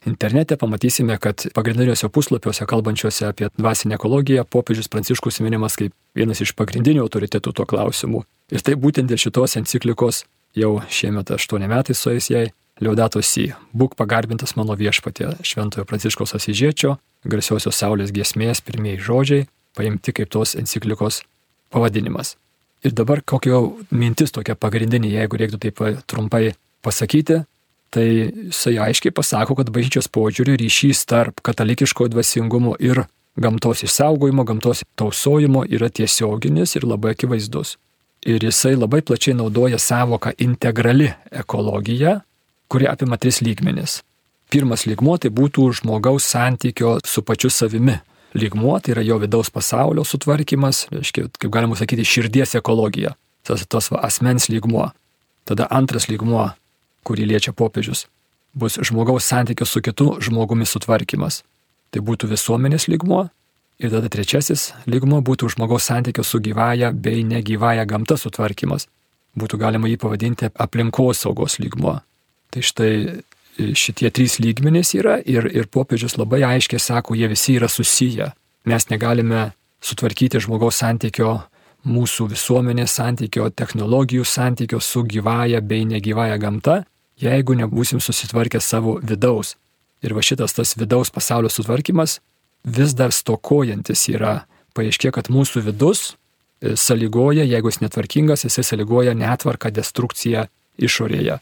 internete, 0.06 0.54
pamatysime, 0.62 1.18
kad 1.18 1.50
pagrindiniuose 1.58 2.14
puslapiuose 2.14 2.70
kalbančiuose 2.70 3.32
apie 3.34 3.50
dvasinę 3.58 3.98
ekologiją 3.98 4.46
popiežius 4.46 4.94
Pranciškus 4.94 5.42
minimas 5.42 5.80
kaip 5.80 5.98
vienas 6.14 6.46
iš 6.46 6.54
pagrindinių 6.54 7.02
autoritetų 7.08 7.56
tuo 7.56 7.66
klausimu. 7.66 8.28
Ir 8.54 8.62
tai 8.62 8.78
būtent 8.78 9.10
dėl 9.10 9.18
šitos 9.18 9.58
enciklikos 9.58 10.28
jau 10.60 10.80
šiemet 10.92 11.32
aštuoni 11.36 11.70
metai 11.72 11.96
sueis 11.98 12.30
jai, 12.32 12.50
Liaudato 12.80 13.20
Si, 13.20 13.50
būk 13.76 13.98
pagarbintas 14.00 14.56
mano 14.56 14.76
viešpatė 14.80 15.34
Šventojo 15.44 15.84
Pranciškos 15.88 16.32
Asižiečio, 16.38 16.94
garsiosios 17.28 17.76
Saulės 17.76 18.14
giesmės 18.16 18.62
pirmieji 18.64 19.02
žodžiai, 19.04 19.48
paimti 19.76 20.14
kaip 20.16 20.32
tos 20.32 20.56
enciklikos 20.56 21.24
pavadinimas. 21.74 22.38
Ir 22.88 22.96
dabar 22.96 23.20
kokia 23.20 23.60
mintis 23.92 24.32
tokia 24.32 24.56
pagrindinė, 24.56 25.12
jeigu 25.12 25.40
reiktų 25.42 25.60
taip 25.66 25.82
trumpai 26.08 26.54
pasakyti, 26.86 27.42
tai 27.92 28.08
jisai 28.08 28.78
aiškiai 28.86 29.12
pasako, 29.12 29.58
kad 29.60 29.74
bažnyčios 29.76 30.08
požiūrių 30.16 30.56
ryšys 30.62 31.04
tarp 31.10 31.44
katalikiško 31.44 32.08
dvasingumo 32.14 32.78
ir 32.80 33.04
gamtos 33.40 33.84
išsaugojimo, 33.84 34.46
gamtos 34.48 34.86
tausojimo 35.00 35.66
yra 35.68 35.90
tiesioginis 35.92 36.78
ir 36.80 36.88
labai 36.88 37.16
akivaizdus. 37.18 37.76
Ir 38.28 38.44
jisai 38.44 38.76
labai 38.76 39.02
plačiai 39.02 39.38
naudoja 39.38 39.78
savoką 39.80 40.34
integrali 40.38 41.08
ekologija, 41.32 42.20
kuri 42.68 42.88
apima 42.88 43.18
tris 43.18 43.42
lygmenis. 43.42 44.02
Pirmas 44.50 44.86
lygmuo 44.90 45.16
tai 45.22 45.30
būtų 45.30 45.68
žmogaus 45.80 46.26
santykio 46.26 46.98
su 47.06 47.22
pačiu 47.24 47.52
savimi. 47.54 48.00
Lygmuo 48.34 48.76
tai 48.82 48.94
yra 48.96 49.04
jo 49.06 49.18
vidaus 49.22 49.50
pasaulio 49.50 50.04
sutvarkymas, 50.06 50.88
reiškia, 50.92 51.30
kaip 51.40 51.52
galima 51.54 51.78
sakyti, 51.78 52.06
širdies 52.06 52.56
ekologija. 52.60 53.16
Tas, 53.46 53.64
tas 53.66 53.90
va, 53.94 54.04
asmens 54.06 54.50
lygmuo. 54.50 54.90
Tada 55.50 55.70
antras 55.74 56.10
lygmuo, 56.10 56.50
kurį 57.08 57.26
liečia 57.32 57.54
popiežius, 57.56 58.06
bus 58.54 58.78
žmogaus 58.86 59.26
santykio 59.26 59.66
su 59.66 59.82
kitu 59.82 60.12
žmogumi 60.22 60.68
sutvarkymas. 60.70 61.44
Tai 61.90 62.04
būtų 62.06 62.30
visuomenės 62.30 62.86
lygmuo, 62.92 63.30
Ir 63.80 63.94
tada 63.94 64.10
trečiasis 64.12 64.74
lygmo 64.92 65.22
būtų 65.24 65.54
žmogaus 65.54 65.86
santykio 65.88 66.24
su 66.28 66.42
gyvaja 66.44 66.92
bei 66.92 67.24
negyvaja 67.24 67.86
gamta 67.88 68.18
sutvarkymas. 68.20 68.90
Būtų 69.40 69.60
galima 69.62 69.88
jį 69.88 70.00
pavadinti 70.02 70.50
aplinkos 70.52 71.24
saugos 71.24 71.56
lygmo. 71.64 72.02
Tai 72.52 72.64
štai 72.66 72.92
e, 73.00 73.70
šitie 73.80 74.12
trys 74.12 74.36
lygmenys 74.44 74.92
yra 74.98 75.20
ir, 75.24 75.48
ir 75.48 75.70
popiežius 75.72 76.18
labai 76.20 76.42
aiškiai 76.44 76.82
sako, 76.82 77.16
jie 77.16 77.30
visi 77.32 77.56
yra 77.56 77.70
susiję. 77.72 78.34
Mes 78.68 78.90
negalime 78.92 79.54
sutvarkyti 79.80 80.42
žmogaus 80.44 80.82
santykio, 80.84 81.38
mūsų 81.88 82.28
visuomenės 82.34 82.98
santykio, 83.00 83.48
technologijų 83.56 84.26
santykio 84.28 84.82
su 84.84 85.06
gyvaja 85.08 85.62
bei 85.64 85.86
negyvaja 85.88 86.36
gamta, 86.36 86.82
jeigu 87.16 87.56
nebūsim 87.56 88.04
susitvarkę 88.04 88.60
savo 88.60 88.98
vidaus. 89.00 89.56
Ir 90.04 90.12
va 90.16 90.24
šitas 90.24 90.56
tas 90.56 90.76
vidaus 90.76 91.12
pasaulio 91.16 91.48
sutvarkymas 91.52 92.20
vis 92.64 92.96
dar 92.98 93.14
stokojantis 93.16 94.08
yra. 94.12 94.44
Paaiškė, 94.78 95.12
kad 95.16 95.32
mūsų 95.34 95.64
vidus 95.66 96.14
e, 96.62 96.76
sąlygoja, 96.78 97.44
jeigu 97.48 97.72
jis 97.72 97.82
netvarkingas, 97.82 98.46
jisai 98.46 98.64
sąlygoja 98.68 99.16
netvarką, 99.18 99.72
destrukciją 99.74 100.46
išorėje. 100.78 101.40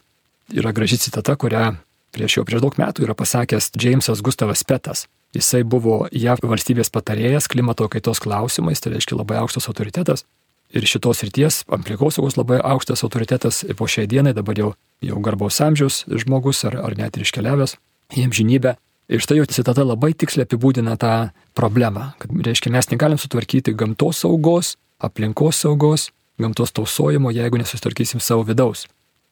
Yra 0.56 0.72
graži 0.72 0.98
citata, 1.02 1.36
kurią 1.36 1.76
prieš 2.16 2.38
jau 2.38 2.44
prieš 2.48 2.64
daug 2.64 2.78
metų 2.80 3.04
yra 3.04 3.14
pasakęs 3.18 3.70
Džeimsas 3.76 4.22
Gustavas 4.24 4.64
Petas. 4.64 5.06
Jisai 5.36 5.60
buvo 5.60 6.06
JAV 6.08 6.40
valstybės 6.48 6.88
patarėjas 6.90 7.50
klimato 7.52 7.88
kaitos 7.92 8.22
klausimais, 8.24 8.80
tai 8.80 8.94
reiškia 8.94 9.18
labai 9.18 9.36
aukštas 9.42 9.68
autoritetas. 9.68 10.24
Ir 10.72 10.84
šitos 10.88 11.22
ryties 11.24 11.62
aplinkosaugos 11.72 12.36
labai 12.36 12.58
aukštas 12.64 13.04
autoritetas 13.04 13.62
po 13.76 13.88
šiai 13.88 14.08
dienai, 14.08 14.34
dabar 14.36 14.56
jau, 14.56 14.72
jau 15.04 15.20
garbaus 15.24 15.60
amžiaus 15.64 16.02
žmogus 16.08 16.64
ar, 16.68 16.76
ar 16.80 16.96
net 16.96 17.16
ir 17.16 17.24
iškeliavęs 17.24 17.76
į 18.16 18.26
amžinybę. 18.28 18.74
Ir 19.08 19.22
štai 19.24 19.38
jo 19.40 19.46
citata 19.48 19.86
labai 19.86 20.12
tiksliai 20.12 20.44
apibūdina 20.44 20.98
tą 21.00 21.30
problemą, 21.56 22.12
kad 22.20 22.32
reiškia 22.44 22.72
mes 22.74 22.90
negalim 22.92 23.20
sutvarkyti 23.20 23.72
gamtos 23.72 24.20
saugos, 24.20 24.74
aplinkos 25.00 25.62
saugos, 25.64 26.10
gamtos 26.38 26.74
tausojimo, 26.76 27.32
jeigu 27.32 27.60
nesusitvarkysim 27.60 28.20
savo 28.20 28.44
vidaus. 28.44 28.84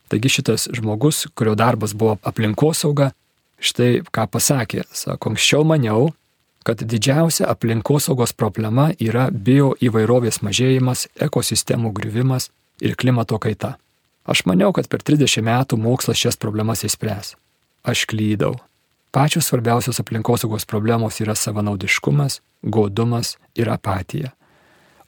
Taigi 0.08 0.30
šitas 0.30 0.68
žmogus, 0.72 1.26
kurio 1.34 1.54
darbas 1.58 1.92
buvo 1.92 2.16
aplinkos 2.24 2.84
sauga, 2.84 3.10
štai 3.60 4.00
ką 4.14 4.26
pasakė, 4.32 4.86
sako, 4.94 5.34
anksčiau 5.34 5.66
maniau, 5.66 6.12
kad 6.66 6.80
didžiausia 6.82 7.46
aplinkos 7.50 8.08
saugos 8.08 8.32
problema 8.32 8.88
yra 9.02 9.28
bio 9.30 9.74
įvairovės 9.82 10.40
mažėjimas, 10.46 11.06
ekosistemų 11.22 11.92
griuvimas 11.94 12.48
ir 12.80 12.96
klimato 12.98 13.38
kaita. 13.42 13.76
Aš 14.26 14.42
maniau, 14.50 14.72
kad 14.74 14.88
per 14.90 15.04
30 15.06 15.44
metų 15.46 15.78
mokslas 15.78 16.18
šias 16.18 16.40
problemas 16.42 16.82
įspręs. 16.86 17.36
Aš 17.86 18.06
klydau. 18.10 18.56
Pačios 19.10 19.46
svarbiausios 19.48 20.00
aplinkosaugos 20.00 20.66
problemos 20.68 21.20
yra 21.20 21.34
savanaudiškumas, 21.34 22.40
godumas 22.62 23.36
ir 23.54 23.70
apatija. 23.70 24.32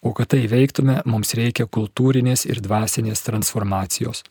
O 0.03 0.13
kad 0.15 0.31
tai 0.31 0.47
veiktume, 0.47 1.01
mums 1.05 1.35
reikia 1.35 1.67
kultūrinės 1.67 2.47
ir 2.47 2.63
dvasinės 2.63 3.25
transformacijos. 3.27 4.23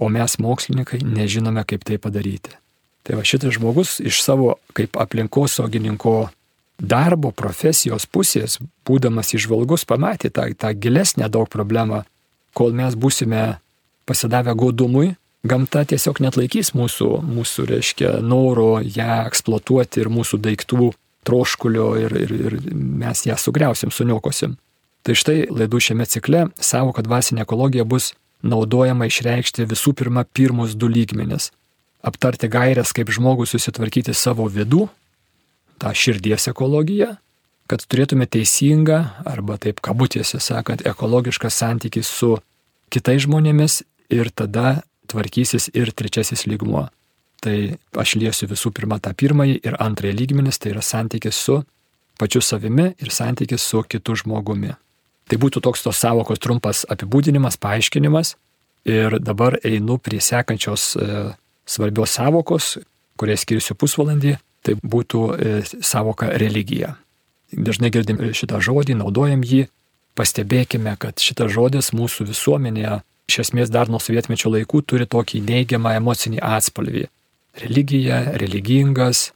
O 0.00 0.08
mes 0.08 0.38
mokslininkai 0.40 1.02
nežinome, 1.04 1.64
kaip 1.68 1.84
tai 1.84 2.00
padaryti. 2.00 2.56
Tai 3.04 3.18
va 3.20 3.24
šitas 3.24 3.56
žmogus 3.56 3.98
iš 4.00 4.22
savo 4.24 4.54
kaip 4.76 4.96
aplinkosaugininko 5.00 6.30
darbo 6.80 7.30
profesijos 7.36 8.06
pusės, 8.08 8.58
būdamas 8.88 9.34
išvalgus, 9.36 9.84
pamatė 9.84 10.30
tą, 10.32 10.48
tą 10.56 10.72
gilesnę 10.72 11.28
daug 11.28 11.48
problemą, 11.52 12.04
kol 12.56 12.72
mes 12.76 12.96
būsime 12.96 13.60
pasidavę 14.08 14.54
godumui, 14.56 15.14
gamta 15.46 15.84
tiesiog 15.88 16.20
net 16.24 16.36
laikys 16.38 16.72
mūsų, 16.76 17.10
mūsų 17.24 17.66
reiškia, 17.70 18.16
noro 18.24 18.80
ją 18.84 19.22
eksploatuoti 19.28 20.02
ir 20.02 20.10
mūsų 20.12 20.40
daiktų 20.44 20.90
troškulio 21.26 21.88
ir, 22.00 22.16
ir, 22.16 22.34
ir 22.48 22.58
mes 22.74 23.24
ją 23.26 23.36
sugriausim, 23.40 23.92
suniokosim. 23.92 24.56
Tai 25.04 25.16
štai 25.16 25.46
laidų 25.48 25.80
šiame 25.80 26.04
cikle 26.08 26.48
savo, 26.60 26.92
kad 26.96 27.08
dvasinė 27.08 27.44
ekologija 27.46 27.86
bus 27.88 28.12
naudojama 28.44 29.08
išreikšti 29.08 29.68
visų 29.68 29.94
pirma 29.96 30.24
pirmus 30.24 30.76
du 30.76 30.88
lygmenis. 30.88 31.50
Aptarti 32.04 32.48
gairias, 32.48 32.92
kaip 32.96 33.12
žmogus 33.12 33.52
susitvarkyti 33.52 34.14
savo 34.16 34.46
vidų, 34.48 34.86
tą 35.80 35.92
širdies 35.96 36.48
ekologiją, 36.52 37.14
kad 37.68 37.84
turėtume 37.86 38.26
teisingą 38.28 39.00
arba 39.28 39.56
taip 39.60 39.80
kabutėse 39.84 40.40
sakant 40.42 40.84
ekologišką 40.88 41.52
santykį 41.52 42.02
su 42.04 42.34
kitais 42.92 43.24
žmonėmis 43.24 43.82
ir 44.10 44.32
tada 44.34 44.80
tvarkysis 45.10 45.70
ir 45.74 45.92
trečiasis 45.92 46.46
lygmuo. 46.50 46.86
Tai 47.40 47.56
aš 47.96 48.14
liesiu 48.20 48.50
visų 48.50 48.72
pirma 48.76 49.00
tą 49.00 49.14
pirmąjį 49.16 49.60
ir 49.64 49.76
antrąjį 49.80 50.16
lygmenis, 50.18 50.60
tai 50.60 50.74
yra 50.74 50.82
santykis 50.84 51.38
su 51.40 51.62
pačiu 52.20 52.42
savimi 52.44 52.90
ir 53.00 53.12
santykis 53.12 53.64
su 53.64 53.82
kitu 53.88 54.16
žmogumi. 54.20 54.74
Tai 55.30 55.38
būtų 55.40 55.62
toks 55.64 55.84
tos 55.86 56.00
savokos 56.02 56.42
trumpas 56.42 56.84
apibūdinimas, 56.90 57.56
paaiškinimas. 57.62 58.34
Ir 58.88 59.18
dabar 59.20 59.58
einu 59.64 59.98
prie 60.00 60.20
sekančios 60.24 60.94
e, 60.96 61.06
svarbios 61.68 62.16
savokos, 62.16 62.78
kuriai 63.20 63.38
skirsiu 63.40 63.76
pusvalandį, 63.76 64.34
tai 64.64 64.76
būtų 64.80 65.20
e, 65.36 65.52
savoka 65.84 66.30
religija. 66.40 66.94
Dažnai 67.52 67.90
girdim 67.92 68.20
šitą 68.36 68.60
žodį, 68.64 68.96
naudojam 69.00 69.44
jį, 69.44 69.66
pastebėkime, 70.18 70.96
kad 71.00 71.20
šitas 71.20 71.52
žodis 71.52 71.92
mūsų 71.96 72.28
visuomenėje 72.30 73.00
iš 73.30 73.40
esmės 73.46 73.72
dar 73.72 73.90
nuo 73.90 74.00
sovietmečio 74.02 74.52
laikų 74.52 74.82
turi 74.84 75.06
tokį 75.10 75.42
neigiamą 75.46 75.94
emocinį 76.00 76.42
atspalvį. 76.44 77.06
Religija, 77.60 78.22
religingas, 78.38 79.30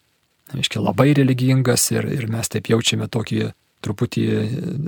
reiškia 0.54 0.82
labai 0.82 1.12
religingas 1.16 1.88
ir, 1.94 2.06
ir 2.12 2.26
mes 2.30 2.50
taip 2.50 2.70
jaučiame 2.70 3.08
tokį 3.10 3.52
truputį, 3.84 4.24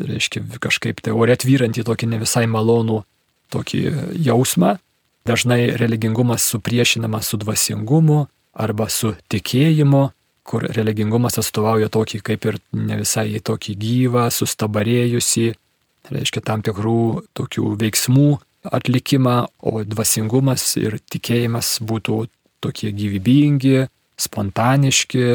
reiškia, 0.08 0.42
kažkaip 0.62 1.02
tai 1.04 1.14
ore 1.16 1.36
tvyrantį 1.36 1.84
tokį 1.86 2.10
ne 2.12 2.20
visai 2.22 2.46
malonų 2.50 3.02
tokį 3.52 3.82
jausmą. 4.26 4.76
Dažnai 5.26 5.74
religingumas 5.78 6.46
supriešinamas 6.46 7.32
su 7.32 7.38
dvasingumu 7.42 8.26
arba 8.56 8.86
su 8.88 9.12
tikėjimu, 9.32 10.02
kur 10.46 10.68
religingumas 10.70 11.40
atstovauja 11.42 11.90
tokį 11.92 12.22
kaip 12.24 12.46
ir 12.46 12.58
ne 12.78 13.00
visai 13.02 13.40
tokį 13.42 13.74
gyvą, 13.82 14.28
sustabarėjusi, 14.30 15.50
reiškia 16.14 16.42
tam 16.46 16.62
tikrų 16.66 17.26
tokių 17.36 17.74
veiksmų 17.82 18.30
atlikimą, 18.72 19.36
o 19.62 19.82
dvasingumas 19.84 20.64
ir 20.80 20.98
tikėjimas 21.12 21.78
būtų 21.86 22.24
tokie 22.64 22.92
gyvybingi, 22.96 23.86
spontaniški, 24.20 25.28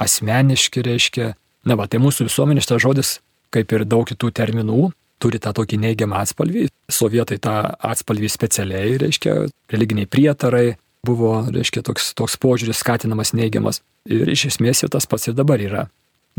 asmeniški, 0.00 0.84
reiškia. 0.86 1.32
Na, 1.68 1.76
va, 1.76 1.86
tai 1.90 2.00
mūsų 2.00 2.28
visuomenės 2.28 2.70
tas 2.70 2.80
žodis, 2.82 3.18
kaip 3.52 3.72
ir 3.74 3.84
daug 3.84 4.06
kitų 4.08 4.30
terminų, 4.32 4.90
turi 5.20 5.40
tą 5.42 5.52
tokį 5.56 5.80
neigiamą 5.82 6.22
atspalvį. 6.24 6.68
Sovietai 6.90 7.40
tą 7.42 7.56
atspalvį 7.90 8.30
specialiai, 8.32 8.96
reiškia, 9.02 9.36
religiniai 9.72 10.08
prietarai 10.08 10.78
buvo, 11.06 11.40
reiškia, 11.52 11.84
toks, 11.84 12.12
toks 12.16 12.36
požiūris 12.40 12.80
skatinamas 12.80 13.34
neigiamas. 13.36 13.82
Ir 14.08 14.30
iš 14.32 14.48
esmės 14.54 14.84
jau 14.84 14.90
tas 14.92 15.08
pats 15.08 15.28
ir 15.28 15.36
dabar 15.36 15.60
yra. 15.60 15.88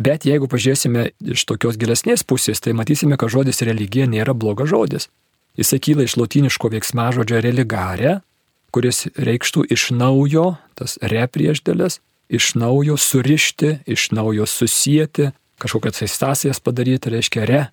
Bet 0.02 0.26
jeigu 0.26 0.48
pažiūrėsime 0.50 1.10
iš 1.36 1.44
tokios 1.50 1.78
gilesnės 1.78 2.24
pusės, 2.26 2.62
tai 2.64 2.74
matysime, 2.78 3.18
kad 3.20 3.30
žodis 3.34 3.62
religija 3.68 4.08
nėra 4.10 4.34
blogas 4.34 4.72
žodis. 4.72 5.10
Jisai 5.60 5.80
kyla 5.84 6.06
iš 6.08 6.16
latiniško 6.18 6.72
veiksmažodžio 6.72 7.42
religare, 7.44 8.20
kuris 8.72 9.06
reikštų 9.20 9.66
iš 9.74 9.90
naujo, 9.96 10.56
tas 10.80 10.96
re 11.02 11.26
priešdėlės, 11.28 12.00
iš 12.32 12.54
naujo 12.56 12.96
surišti, 12.96 13.82
iš 13.86 14.12
naujo 14.16 14.48
susijęti, 14.48 15.32
kažkokias 15.62 16.04
sąsajas 16.08 16.64
padaryti, 16.64 17.12
reiškia 17.12 17.46
re, 17.46 17.66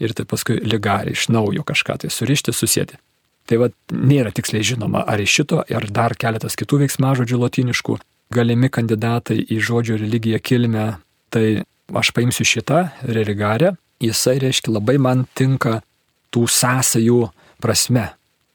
ir 0.00 0.12
tai 0.16 0.26
paskui 0.28 0.60
ligari 0.60 1.16
iš 1.16 1.30
naujo 1.32 1.64
kažką 1.64 2.02
tai 2.04 2.12
surišti, 2.12 2.52
susijęti. 2.52 3.00
Tai 3.48 3.58
vad 3.58 3.74
nėra 3.90 4.30
tiksliai 4.34 4.62
žinoma, 4.62 5.02
ar 5.08 5.20
iš 5.20 5.40
šito, 5.40 5.62
ar 5.66 5.88
dar 5.90 6.14
keletas 6.14 6.54
kitų 6.58 6.84
veiksmažodžių 6.84 7.40
lotiniškų 7.42 7.96
galimi 8.32 8.70
kandidatai 8.72 9.40
į 9.50 9.58
žodžio 9.60 9.98
religiją 10.00 10.38
kilmę, 10.40 10.86
tai 11.32 11.64
aš 11.92 12.12
paimsiu 12.16 12.46
šitą 12.48 12.84
religarę, 13.08 13.74
jisai 14.02 14.38
reiškia 14.42 14.76
labai 14.76 14.98
man 15.02 15.26
tinka 15.34 15.80
tų 16.32 16.46
sąsajų 16.48 17.20
prasme. 17.62 18.10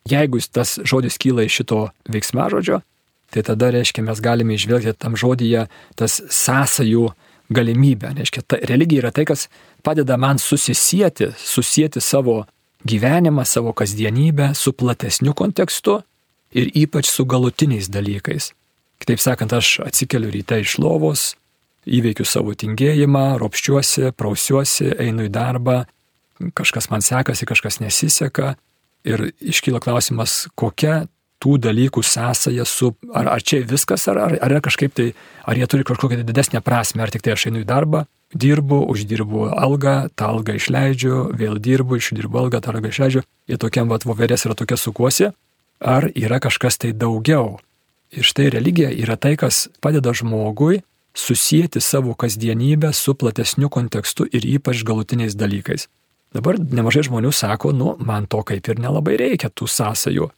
Jeigu 0.07 0.39
tas 0.51 0.77
žodis 0.87 1.19
kyla 1.19 1.45
iš 1.47 1.61
šito 1.61 1.79
veiksmažodžio, 2.07 2.81
tai 3.31 3.43
tada, 3.43 3.71
reiškia, 3.75 4.05
mes 4.07 4.21
galime 4.23 4.55
išvelgti 4.55 4.95
tam 4.95 5.17
žodyje 5.19 5.67
tas 5.99 6.21
sąsajų 6.31 7.09
galimybę. 7.49 8.13
Reiškia, 8.17 8.43
ta 8.47 8.59
religija 8.63 9.03
yra 9.03 9.11
tai, 9.11 9.27
kas 9.27 9.47
padeda 9.83 10.17
man 10.17 10.39
susisieti, 10.39 11.31
susijęti 11.37 12.01
savo 12.01 12.45
gyvenimą, 12.87 13.45
savo 13.45 13.73
kasdienybę 13.73 14.53
su 14.55 14.73
platesniu 14.73 15.33
kontekstu 15.33 16.01
ir 16.51 16.71
ypač 16.75 17.09
su 17.11 17.25
galutiniais 17.25 17.89
dalykais. 17.91 18.53
Kitaip 18.97 19.19
sakant, 19.21 19.53
aš 19.53 19.79
atsikeliu 19.85 20.31
ryte 20.33 20.59
iš 20.61 20.77
lovos, 20.81 21.35
įveikiu 21.85 22.25
savo 22.25 22.55
tingėjimą, 22.57 23.37
ropščiuosi, 23.41 24.11
prausiuosi, 24.17 24.91
einu 25.03 25.27
į 25.27 25.33
darbą, 25.33 25.83
kažkas 26.57 26.89
man 26.89 27.01
sekasi, 27.05 27.47
kažkas 27.49 27.79
nesiseka. 27.83 28.55
Ir 29.07 29.29
iškyla 29.39 29.79
klausimas, 29.79 30.47
kokia 30.57 31.05
tų 31.43 31.57
dalykų 31.61 32.01
sąsaja 32.03 32.65
su, 32.65 32.91
ar, 33.13 33.29
ar 33.35 33.43
čia 33.45 33.61
viskas, 33.67 34.07
ar, 34.09 34.19
ar, 34.25 34.35
ar 34.41 34.57
kažkaip 34.65 34.93
tai, 34.97 35.11
ar 35.45 35.57
jie 35.59 35.67
turi 35.69 35.85
kažkokią 35.87 36.23
didesnę 36.25 36.61
prasme, 36.65 37.03
ar 37.05 37.13
tik 37.13 37.23
tai 37.25 37.35
aš 37.35 37.47
einu 37.49 37.61
į 37.61 37.67
darbą, 37.69 38.05
dirbu, 38.33 38.81
uždirbu 38.91 39.51
algą, 39.53 40.09
tą 40.17 40.31
algą 40.33 40.57
išleidžiu, 40.57 41.27
vėl 41.37 41.61
dirbu, 41.61 41.99
išdirbu 42.01 42.41
algą, 42.41 42.61
tą 42.63 42.73
algą 42.73 42.91
išleidžiu, 42.91 43.23
ir 43.47 43.61
tokiam 43.61 43.93
vat 43.93 44.07
voverės 44.07 44.47
yra 44.49 44.57
tokia 44.57 44.79
sukuosi, 44.81 45.31
ar 45.79 46.09
yra 46.15 46.41
kažkas 46.43 46.81
tai 46.81 46.91
daugiau. 46.91 47.59
Ir 48.11 48.25
štai 48.25 48.49
religija 48.55 48.89
yra 48.89 49.17
tai, 49.19 49.35
kas 49.39 49.67
padeda 49.83 50.13
žmogui 50.15 50.81
susijęti 51.17 51.81
savo 51.81 52.13
kasdienybę 52.13 52.93
su 52.93 53.15
platesniu 53.15 53.69
kontekstu 53.69 54.27
ir 54.31 54.45
ypač 54.45 54.83
galutiniais 54.83 55.35
dalykais. 55.35 55.87
Dabar 56.37 56.59
nemažai 56.61 57.07
žmonių 57.07 57.31
sako, 57.33 57.73
nu, 57.73 57.95
man 58.05 58.27
to 58.29 58.43
kaip 58.45 58.67
ir 58.69 58.81
nelabai 58.81 59.15
reikia 59.19 59.49
tų 59.49 59.69
sąsajų. 59.73 60.29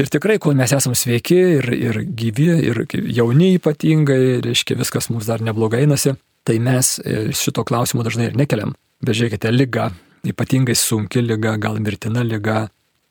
Ir 0.00 0.08
tikrai, 0.08 0.38
kol 0.40 0.56
mes 0.56 0.72
esame 0.72 0.96
sveiki 0.96 1.36
ir, 1.58 1.66
ir 1.76 1.98
gyvi, 2.16 2.48
ir 2.70 2.78
jauni 3.12 3.50
ypatingai, 3.58 4.38
reiškia, 4.46 4.78
viskas 4.80 5.10
mums 5.12 5.28
dar 5.28 5.44
neblogai 5.44 5.82
einasi, 5.84 6.14
tai 6.48 6.56
mes 6.64 6.94
e, 7.04 7.26
šito 7.36 7.64
klausimo 7.68 8.04
dažnai 8.06 8.30
ir 8.30 8.38
nekeliam. 8.40 8.72
Bet 9.04 9.18
žiūrėkite, 9.18 9.52
lyga, 9.52 9.90
ypatingai 10.24 10.76
sunki 10.78 11.20
lyga, 11.20 11.58
gal 11.60 11.76
mirtina 11.84 12.24
lyga, 12.24 12.70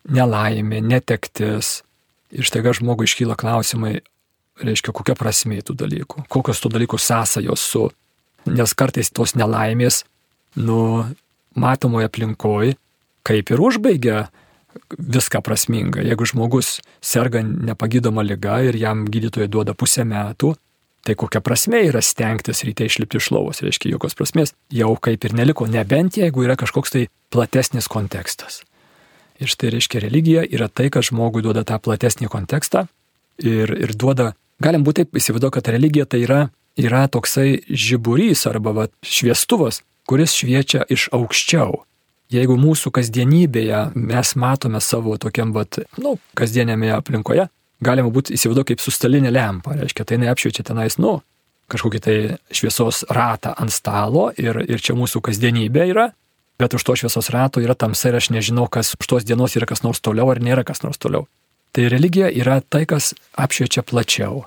nelaimė, 0.09 0.81
netektis. 0.81 1.81
Ir 2.33 2.47
štaiga 2.47 2.73
žmogui 2.73 3.05
iškyla 3.05 3.37
klausimai, 3.37 3.99
reiškia, 4.65 4.93
kokia 4.95 5.15
prasmė 5.19 5.61
tų 5.67 5.75
dalykų, 5.83 6.25
kokios 6.31 6.63
tų 6.63 6.73
dalykų 6.79 6.97
sąsajos 6.97 7.65
su, 7.73 7.87
nes 8.49 8.73
kartais 8.73 9.13
tos 9.13 9.35
nelaimės, 9.37 10.01
nu, 10.57 10.79
matomoje 11.55 12.09
aplinkoje, 12.09 12.75
kaip 13.27 13.51
ir 13.51 13.61
užbaigia 13.61 14.25
viską 14.97 15.41
prasminga. 15.43 16.01
Jeigu 16.05 16.25
žmogus 16.25 16.79
serga 17.03 17.41
nepagydoma 17.43 18.23
lyga 18.23 18.61
ir 18.67 18.77
jam 18.79 19.05
gydytojai 19.11 19.49
duoda 19.51 19.75
pusę 19.77 20.05
metų, 20.07 20.53
tai 21.05 21.15
kokia 21.17 21.41
prasme 21.41 21.81
yra 21.87 22.01
stengtis 22.05 22.63
ryte 22.67 22.85
išlipti 22.85 23.19
iš 23.19 23.31
lovos, 23.33 23.61
reiškia, 23.65 23.91
jokios 23.95 24.15
prasmės 24.17 24.53
jau 24.71 24.93
kaip 25.01 25.25
ir 25.25 25.35
neliko, 25.37 25.67
nebent 25.67 26.19
jeigu 26.21 26.45
yra 26.45 26.55
kažkoks 26.59 26.93
tai 26.93 27.07
platesnis 27.33 27.89
kontekstas. 27.91 28.61
Ir 29.41 29.49
štai 29.49 29.71
reiškia, 29.73 30.03
religija 30.03 30.45
yra 30.45 30.69
tai, 30.69 30.91
kad 30.93 31.05
žmogui 31.07 31.41
duoda 31.41 31.65
tą 31.65 31.79
platesnį 31.81 32.29
kontekstą 32.29 32.85
ir, 33.41 33.73
ir 33.73 33.95
duoda, 33.97 34.35
galim 34.61 34.85
būti 34.85 35.01
taip 35.01 35.17
įsivaizduoti, 35.17 35.55
kad 35.57 35.71
religija 35.73 36.05
tai 36.05 36.21
yra, 36.27 36.41
yra 36.77 37.07
toksai 37.09 37.63
žiburys 37.65 38.45
arba 38.49 38.75
va, 38.77 38.85
šviestuvas, 39.01 39.81
kuris 40.11 40.35
šviečia 40.35 40.83
iš 40.91 41.07
aukščiau 41.15 41.79
jeigu 42.31 42.55
mūsų 42.59 42.91
kasdienybėje 42.95 43.81
mes 43.95 44.35
matome 44.39 44.81
savo 44.83 45.17
tokiam, 45.21 45.51
vat, 45.55 45.81
nu, 46.01 46.15
kasdienėme 46.37 46.91
aplinkoje, 46.95 47.47
galima 47.83 48.11
būti 48.13 48.35
įsivaizduoti 48.37 48.73
kaip 48.73 48.83
sustalinė 48.83 49.33
lempa, 49.33 49.75
reiškia, 49.79 50.07
tai 50.07 50.21
neapšviečia 50.23 50.65
tenais, 50.67 50.97
nu, 51.01 51.19
kažkokį 51.71 52.01
tai 52.03 52.15
šviesos 52.55 53.05
ratą 53.11 53.53
ant 53.59 53.73
stalo 53.73 54.29
ir, 54.39 54.59
ir 54.67 54.83
čia 54.83 54.95
mūsų 54.97 55.23
kasdienybė 55.27 55.87
yra, 55.91 56.09
bet 56.61 56.75
už 56.77 56.85
to 56.87 56.97
šviesos 57.03 57.31
rato 57.33 57.63
yra 57.63 57.75
tamsa 57.75 58.11
ir 58.11 58.19
aš 58.19 58.31
nežinau, 58.35 58.67
kas 58.71 58.93
už 58.99 59.07
tos 59.07 59.27
dienos 59.27 59.55
yra 59.57 59.67
kas 59.69 59.83
nors 59.85 60.03
toliau 60.03 60.29
ar 60.31 60.41
nėra 60.43 60.65
kas 60.67 60.83
nors 60.85 60.99
toliau. 61.01 61.27
Tai 61.71 61.87
religija 61.87 62.27
yra 62.27 62.59
tai, 62.59 62.83
kas 62.85 63.13
apšviečia 63.39 63.85
plačiau. 63.87 64.43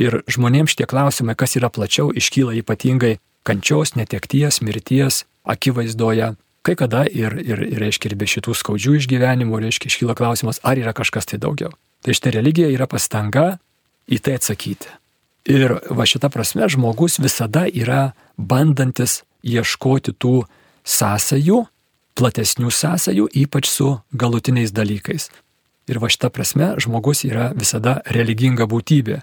Ir 0.00 0.22
žmonėms 0.24 0.72
šitie 0.72 0.88
klausimai, 0.88 1.36
kas 1.36 1.58
yra 1.60 1.68
plačiau, 1.68 2.08
iškyla 2.16 2.56
ypatingai 2.62 3.18
kančios, 3.46 3.94
netekties, 3.98 4.60
mirties 4.62 5.24
akivaizdoje, 5.42 6.34
kai 6.62 6.74
kada 6.78 7.04
ir, 7.10 7.34
ir, 7.42 7.58
ir, 7.66 7.78
reiškia, 7.82 8.12
ir 8.12 8.18
be 8.18 8.28
šitų 8.30 8.54
skaudžių 8.54 8.96
išgyvenimų, 9.00 9.60
reiškia, 9.64 9.90
iškyla 9.90 10.16
klausimas, 10.18 10.62
ar 10.62 10.78
yra 10.78 10.94
kažkas 10.94 11.26
tai 11.32 11.40
daugiau. 11.42 11.72
Tai 12.02 12.14
štai 12.14 12.36
religija 12.38 12.70
yra 12.70 12.86
pastanga 12.90 13.56
į 14.10 14.18
tai 14.22 14.38
atsakyti. 14.38 14.90
Ir 15.50 15.74
va 15.90 16.06
šita 16.06 16.30
prasme 16.30 16.68
žmogus 16.70 17.18
visada 17.18 17.66
yra 17.66 18.12
bandantis 18.38 19.22
ieškoti 19.42 20.14
tų 20.14 20.44
sąsajų, 20.86 21.64
platesnių 22.14 22.70
sąsajų, 22.70 23.26
ypač 23.42 23.66
su 23.70 23.96
galutiniais 24.14 24.70
dalykais. 24.74 25.30
Ir 25.90 25.98
va 25.98 26.10
šita 26.12 26.30
prasme 26.30 26.74
žmogus 26.78 27.24
yra 27.26 27.50
visada 27.58 27.98
religinga 28.06 28.68
būtybė. 28.70 29.22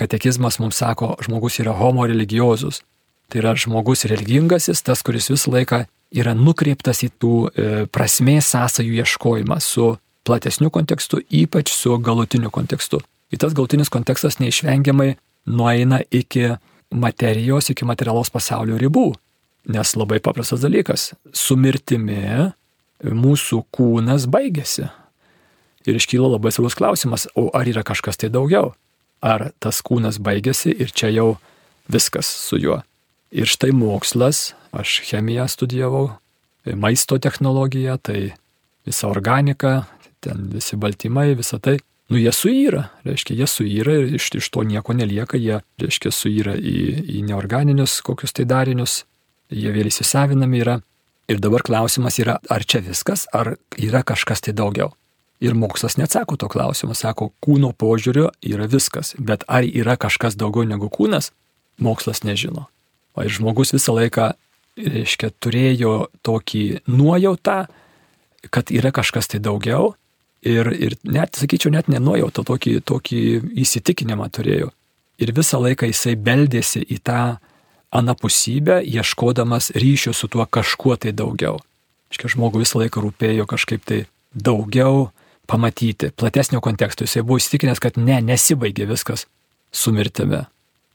Katekizmas 0.00 0.56
mums 0.62 0.78
sako, 0.80 1.16
žmogus 1.24 1.58
yra 1.60 1.74
homo 1.76 2.06
religiozus. 2.08 2.80
Tai 3.28 3.42
yra 3.42 3.52
žmogus 3.58 4.06
religingasis, 4.08 4.80
tas, 4.80 5.02
kuris 5.04 5.28
visą 5.28 5.52
laiką 5.52 5.82
yra 6.16 6.32
nukreiptas 6.32 7.02
į 7.04 7.10
tų 7.20 7.32
e, 7.44 7.66
prasmės 7.92 8.54
sąsajų 8.54 9.02
ieškojimą 9.02 9.58
su 9.60 9.90
platesniu 10.24 10.70
kontekstu, 10.72 11.20
ypač 11.28 11.74
su 11.76 11.92
galutiniu 12.00 12.48
kontekstu. 12.52 13.02
Ir 13.28 13.40
tas 13.42 13.52
galutinis 13.52 13.92
kontekstas 13.92 14.40
neišvengiamai 14.40 15.10
nueina 15.48 16.00
iki 16.08 16.54
materijos, 16.88 17.68
iki 17.68 17.84
materialos 17.88 18.32
pasaulio 18.32 18.80
ribų. 18.80 19.10
Nes 19.68 19.92
labai 20.00 20.22
paprastas 20.24 20.64
dalykas- 20.64 21.12
su 21.44 21.56
mirtimi 21.56 22.52
mūsų 23.04 23.64
kūnas 23.68 24.24
baigėsi. 24.24 24.88
Ir 25.84 25.94
iškyla 25.94 26.32
labai 26.32 26.50
svarbus 26.52 26.74
klausimas, 26.74 27.26
o 27.36 27.50
ar 27.52 27.64
yra 27.64 27.84
kažkas 27.84 28.16
tai 28.16 28.28
daugiau? 28.28 28.74
Ar 29.22 29.52
tas 29.60 29.82
kūnas 29.82 30.18
baigėsi 30.18 30.80
ir 30.80 30.90
čia 30.92 31.12
jau 31.12 31.36
viskas 31.88 32.26
su 32.26 32.56
juo? 32.56 32.82
Ir 33.28 33.48
štai 33.48 33.74
mokslas, 33.76 34.54
aš 34.72 35.02
chemiją 35.04 35.44
studijavau, 35.52 36.06
maisto 36.76 37.18
technologiją, 37.18 37.98
tai 38.00 38.32
visa 38.88 39.08
organika, 39.08 39.84
ten 40.24 40.48
visi 40.52 40.76
baltymai, 40.76 41.34
visa 41.36 41.58
tai, 41.60 41.76
nu 42.08 42.16
jie 42.16 42.32
suyra, 42.32 42.86
reiškia, 43.04 43.36
jie 43.36 43.48
suyra 43.50 43.96
ir 44.00 44.14
iš, 44.16 44.30
iš 44.40 44.48
to 44.54 44.64
nieko 44.64 44.96
nelieka, 44.96 45.36
jie, 45.36 45.60
reiškia, 45.80 46.12
suyra 46.14 46.56
į, 46.56 46.78
į 47.04 47.24
neorganinius 47.28 47.98
kokius 48.06 48.32
tai 48.32 48.48
darinius, 48.48 49.02
jie 49.52 49.72
vėl 49.76 49.92
įsisavinami 49.92 50.64
yra. 50.64 50.78
Ir 51.28 51.42
dabar 51.44 51.60
klausimas 51.60 52.16
yra, 52.22 52.38
ar 52.48 52.64
čia 52.64 52.80
viskas, 52.80 53.26
ar 53.36 53.58
yra 53.76 54.00
kažkas 54.00 54.40
tai 54.46 54.56
daugiau. 54.56 54.94
Ir 55.44 55.52
mokslas 55.54 55.98
neatsako 56.00 56.38
to 56.40 56.48
klausimo, 56.48 56.96
sako, 56.96 57.28
kūno 57.44 57.74
požiūrio 57.76 58.30
yra 58.40 58.64
viskas, 58.66 59.12
bet 59.20 59.44
ar 59.46 59.68
yra 59.68 59.98
kažkas 60.00 60.40
daugiau 60.40 60.64
negu 60.64 60.88
kūnas, 60.88 61.30
mokslas 61.84 62.24
nežino. 62.24 62.70
O 63.18 63.24
ir 63.26 63.34
žmogus 63.34 63.74
visą 63.74 63.96
laiką, 63.96 64.30
reiškia, 64.78 65.32
turėjo 65.42 65.94
tokį 66.22 66.64
nuojautą, 66.86 67.64
kad 68.54 68.70
yra 68.70 68.92
kažkas 68.94 69.26
tai 69.32 69.42
daugiau. 69.42 69.96
Ir, 70.46 70.70
ir 70.70 70.94
net, 71.02 71.34
sakyčiau, 71.34 71.72
net 71.74 71.88
nenuojautą, 71.90 72.44
tokį, 72.46 72.76
tokį 72.86 73.22
įsitikinimą 73.58 74.28
turėjo. 74.30 74.70
Ir 75.18 75.32
visą 75.34 75.58
laiką 75.58 75.88
jisai 75.90 76.14
beldėsi 76.14 76.84
į 76.86 77.00
tą 77.02 77.22
anapusybę, 77.90 78.78
ieškodamas 78.86 79.72
ryšio 79.74 80.12
su 80.14 80.28
tuo 80.30 80.46
kažkuo 80.46 80.94
tai 81.02 81.10
daugiau. 81.10 81.58
Iškia, 82.12 82.30
žmogui 82.36 82.62
visą 82.62 82.84
laiką 82.84 83.02
rūpėjo 83.02 83.48
kažkaip 83.50 83.82
tai 83.88 84.04
daugiau 84.30 85.08
pamatyti, 85.50 86.12
platesnio 86.14 86.62
konteksto. 86.62 87.02
Jisai 87.08 87.24
buvo 87.26 87.40
įsitikinęs, 87.42 87.82
kad 87.82 87.98
ne, 87.98 88.20
nesibaigė 88.22 88.86
viskas 88.86 89.26
su 89.74 89.90
mirtimi. 89.96 90.44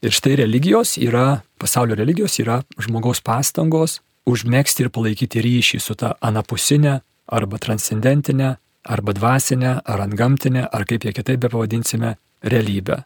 Ir 0.02 0.12
štai 0.12 0.36
religijos 0.42 0.96
yra, 0.98 1.42
pasaulio 1.60 1.96
religijos 1.96 2.38
yra 2.42 2.62
žmogaus 2.82 3.22
pastangos 3.24 4.00
užmėgsti 4.28 4.84
ir 4.84 4.92
palaikyti 4.92 5.42
ryšį 5.44 5.80
su 5.80 5.96
ta 6.00 6.14
anapusinė 6.24 6.98
arba 7.34 7.60
transcendentinė, 7.60 8.54
arba 8.84 9.14
dvasinė, 9.16 9.78
ar 9.84 10.04
antgamtinė, 10.04 10.66
ar 10.68 10.84
kaip 10.88 11.04
jie 11.06 11.12
kitaip 11.16 11.40
be 11.44 11.50
pavadinsime, 11.52 12.14
realybė. 12.44 13.00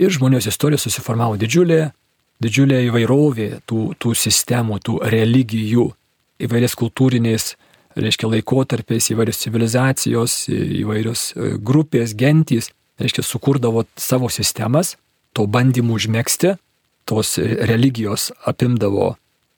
Ir 0.00 0.12
žmonijos 0.14 0.48
istorija 0.48 0.80
susiformavo 0.80 1.36
didžiulė, 1.40 1.88
didžiulė 2.40 2.80
įvairovė 2.86 3.48
tų, 3.68 3.80
tų 4.00 4.14
sistemų, 4.16 4.78
tų 4.86 5.00
religijų, 5.12 5.88
įvairiais 6.46 6.76
kultūriniais, 6.78 7.50
reiškia, 7.98 8.30
laikotarpiais, 8.30 9.10
įvairios 9.12 9.42
civilizacijos, 9.42 10.36
įvairios 10.48 11.24
e, 11.34 11.50
grupės, 11.58 12.14
gentys, 12.16 12.70
reiškia, 13.02 13.24
sukurdavo 13.26 13.84
savo 13.98 14.30
sistemas 14.32 14.94
to 15.36 15.46
bandymų 15.46 15.98
užmėgsti, 15.98 16.56
tos 17.08 17.38
religijos 17.40 18.30
apimdavo 18.46 19.14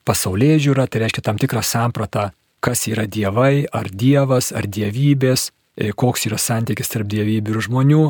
pasaulyje 0.06 0.60
žiūrą, 0.66 0.86
tai 0.90 1.04
reiškia 1.04 1.24
tam 1.26 1.40
tikrą 1.40 1.62
sampratą, 1.66 2.30
kas 2.64 2.86
yra 2.90 3.06
dievai, 3.08 3.66
ar 3.72 3.88
dievas, 3.90 4.50
ar 4.52 4.68
dievybės, 4.68 5.50
e, 5.76 5.92
koks 5.96 6.26
yra 6.28 6.38
santykis 6.38 6.92
tarp 6.92 7.08
dievybių 7.10 7.54
ir 7.56 7.62
žmonių, 7.66 8.04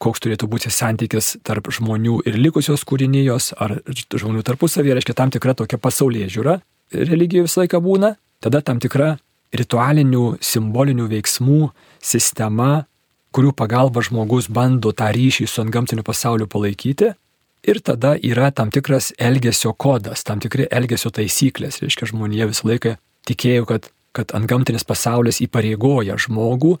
koks 0.00 0.22
turėtų 0.24 0.48
būti 0.48 0.72
santykis 0.72 1.36
tarp 1.44 1.68
žmonių 1.68 2.22
ir 2.28 2.38
likusios 2.40 2.84
kūrinijos, 2.88 3.52
ar 3.60 3.80
žmonių 3.88 4.44
tarpusavėje, 4.46 4.96
reiškia 4.96 5.16
tam 5.16 5.32
tikra 5.32 5.54
tokia 5.54 5.78
pasaulyje 5.78 6.30
žiūra, 6.36 6.60
religija 6.96 7.44
visą 7.44 7.64
laiką 7.64 7.82
būna, 7.84 8.14
tada 8.40 8.62
tam 8.64 8.80
tikra 8.80 9.18
ritualinių, 9.52 10.38
simbolinių 10.40 11.08
veiksmų 11.10 11.60
sistema, 12.00 12.86
kurių 13.34 13.52
pagalba 13.56 14.02
žmogus 14.04 14.48
bando 14.50 14.92
tą 14.96 15.10
ryšį 15.14 15.46
su 15.48 15.62
antgamtiniu 15.62 16.04
pasauliu 16.06 16.48
palaikyti. 16.50 17.12
Ir 17.68 17.80
tada 17.84 18.14
yra 18.16 18.48
tam 18.56 18.70
tikras 18.72 19.10
elgesio 19.20 19.74
kodas, 19.76 20.24
tam 20.24 20.40
tikri 20.40 20.66
elgesio 20.72 21.12
taisyklės. 21.12 21.82
Reiškia, 21.82 22.08
žmonija 22.08 22.48
visą 22.48 22.70
laiką 22.70 22.94
tikėjo, 23.28 23.66
kad, 23.68 23.90
kad 24.16 24.32
antgamtinis 24.36 24.86
pasaulis 24.88 25.42
įpareigoja 25.44 26.16
žmogų 26.16 26.78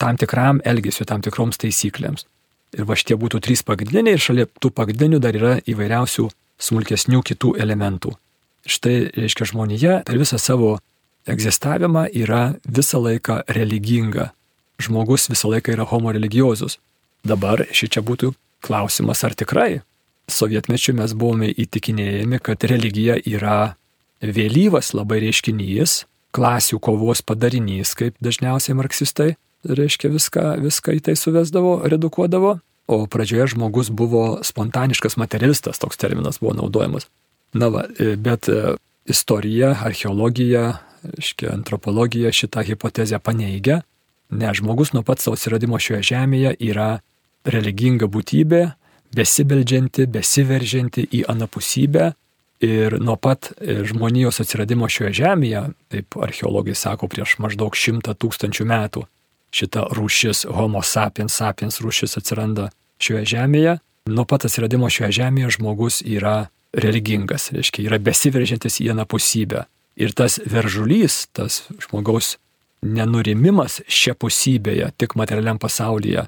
tam 0.00 0.16
tikram 0.18 0.62
elgesiu, 0.64 1.04
tam 1.06 1.22
tikroms 1.22 1.60
taisyklėms. 1.60 2.24
Ir 2.72 2.88
va 2.88 2.96
šitie 2.96 3.18
būtų 3.20 3.42
trys 3.44 3.60
pagrindiniai 3.68 4.16
ir 4.16 4.24
šalia 4.24 4.48
tų 4.48 4.72
pagrindinių 4.72 5.20
dar 5.20 5.36
yra 5.36 5.58
įvairiausių 5.68 6.30
smulkesnių 6.62 7.20
kitų 7.28 7.52
elementų. 7.60 8.14
Štai, 8.64 8.96
reiškia, 9.12 9.50
žmonija 9.52 10.00
per 10.08 10.16
visą 10.16 10.38
savo 10.40 10.78
egzistavimą 11.28 12.06
yra 12.16 12.54
visą 12.64 13.02
laiką 13.02 13.42
religinga 13.52 14.30
žmogus 14.84 15.28
visą 15.32 15.52
laiką 15.52 15.76
yra 15.76 15.86
homo 15.88 16.12
religiozus. 16.14 16.78
Dabar 17.24 17.64
ši 17.70 17.88
čia 17.96 18.02
būtų 18.02 18.32
klausimas, 18.62 19.22
ar 19.26 19.34
tikrai 19.38 19.82
sovietmečiu 20.30 20.94
mes 20.96 21.14
buvome 21.18 21.50
įtikinėjami, 21.50 22.40
kad 22.42 22.64
religija 22.68 23.18
yra 23.26 23.74
vėlyvas 24.22 24.92
labai 24.94 25.20
reiškinys, 25.24 26.02
klasių 26.32 26.78
kovos 26.82 27.22
padarinys, 27.26 27.94
kaip 27.98 28.16
dažniausiai 28.22 28.76
marksistai, 28.78 29.32
reiškia 29.68 30.10
viską, 30.12 30.44
viską 30.62 30.96
į 30.98 31.02
tai 31.08 31.16
suvesdavo, 31.18 31.80
redukuodavo, 31.90 32.56
o 32.92 32.98
pradžioje 33.10 33.52
žmogus 33.54 33.90
buvo 33.94 34.40
spontaniškas 34.44 35.18
materialistas, 35.20 35.80
toks 35.82 36.00
terminas 36.00 36.40
buvo 36.42 36.56
naudojamas. 36.58 37.06
Na, 37.52 37.68
va, 37.68 37.84
bet 37.98 38.48
e, 38.48 38.74
istorija, 39.10 39.74
archeologija, 39.84 40.78
reiškia 41.04 41.52
antropologija 41.52 42.32
šitą 42.32 42.64
hipotezę 42.66 43.18
paneigia 43.20 43.82
Ne, 44.32 44.54
žmogus 44.56 44.94
nuo 44.96 45.02
pat 45.04 45.20
savo 45.20 45.36
atsiradimo 45.36 45.76
šioje 45.76 46.02
žemėje 46.14 46.54
yra 46.64 47.02
religinga 47.44 48.08
būtybė, 48.08 48.62
besibeldžianti, 49.12 50.06
besiveržianti 50.08 51.04
į 51.20 51.24
anapusybę. 51.32 52.12
Ir 52.62 52.94
nuo 53.02 53.16
pat 53.18 53.50
e, 53.58 53.82
žmonijos 53.90 54.38
atsiradimo 54.44 54.86
šioje 54.88 55.16
žemėje, 55.18 55.64
taip 55.90 56.16
archeologai 56.22 56.76
sako, 56.78 57.08
prieš 57.10 57.34
maždaug 57.42 57.74
šimtą 57.76 58.14
tūkstančių 58.14 58.66
metų, 58.70 59.02
šita 59.52 59.88
rūšis, 59.98 60.46
Homo 60.54 60.80
sapiens 60.86 61.36
sapiens 61.36 61.80
rūšis 61.82 62.16
atsiranda 62.22 62.70
šioje 63.02 63.26
žemėje. 63.34 63.80
Nuo 64.14 64.24
pat 64.30 64.46
atsiradimo 64.46 64.88
šioje 64.88 65.10
žemėje 65.18 65.56
žmogus 65.58 66.00
yra 66.06 66.46
religingas, 66.72 67.50
reiškia, 67.52 67.84
yra 67.90 67.98
besiveržiantis 68.00 68.80
į 68.80 68.92
anapusybę. 68.94 69.66
Ir 70.00 70.14
tas 70.16 70.38
veržulys, 70.48 71.26
tas 71.36 71.66
žmogaus 71.82 72.38
nenurimimas 72.82 73.80
šia 73.88 74.14
pusybėje, 74.18 74.90
tik 74.98 75.16
materialiam 75.18 75.58
pasaulyje. 75.62 76.26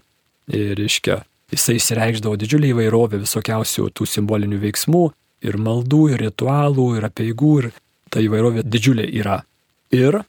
Ir, 0.55 0.75
reiškia, 0.79 1.23
jisai 1.55 1.79
įsireikždavo 1.79 2.37
didžiulį 2.41 2.73
įvairovę 2.75 3.21
visokiausių 3.23 3.89
tų 3.97 4.07
simbolinių 4.09 4.61
veiksmų, 4.63 5.05
ir 5.45 5.59
maldų, 5.61 6.05
ir 6.15 6.25
ritualų, 6.29 6.89
ir 6.99 7.09
apieigų, 7.09 7.55
ir 7.63 7.71
ta 8.13 8.23
įvairovė 8.23 8.65
didžiulė 8.69 9.07
yra. 9.21 9.41
Ir 9.95 10.21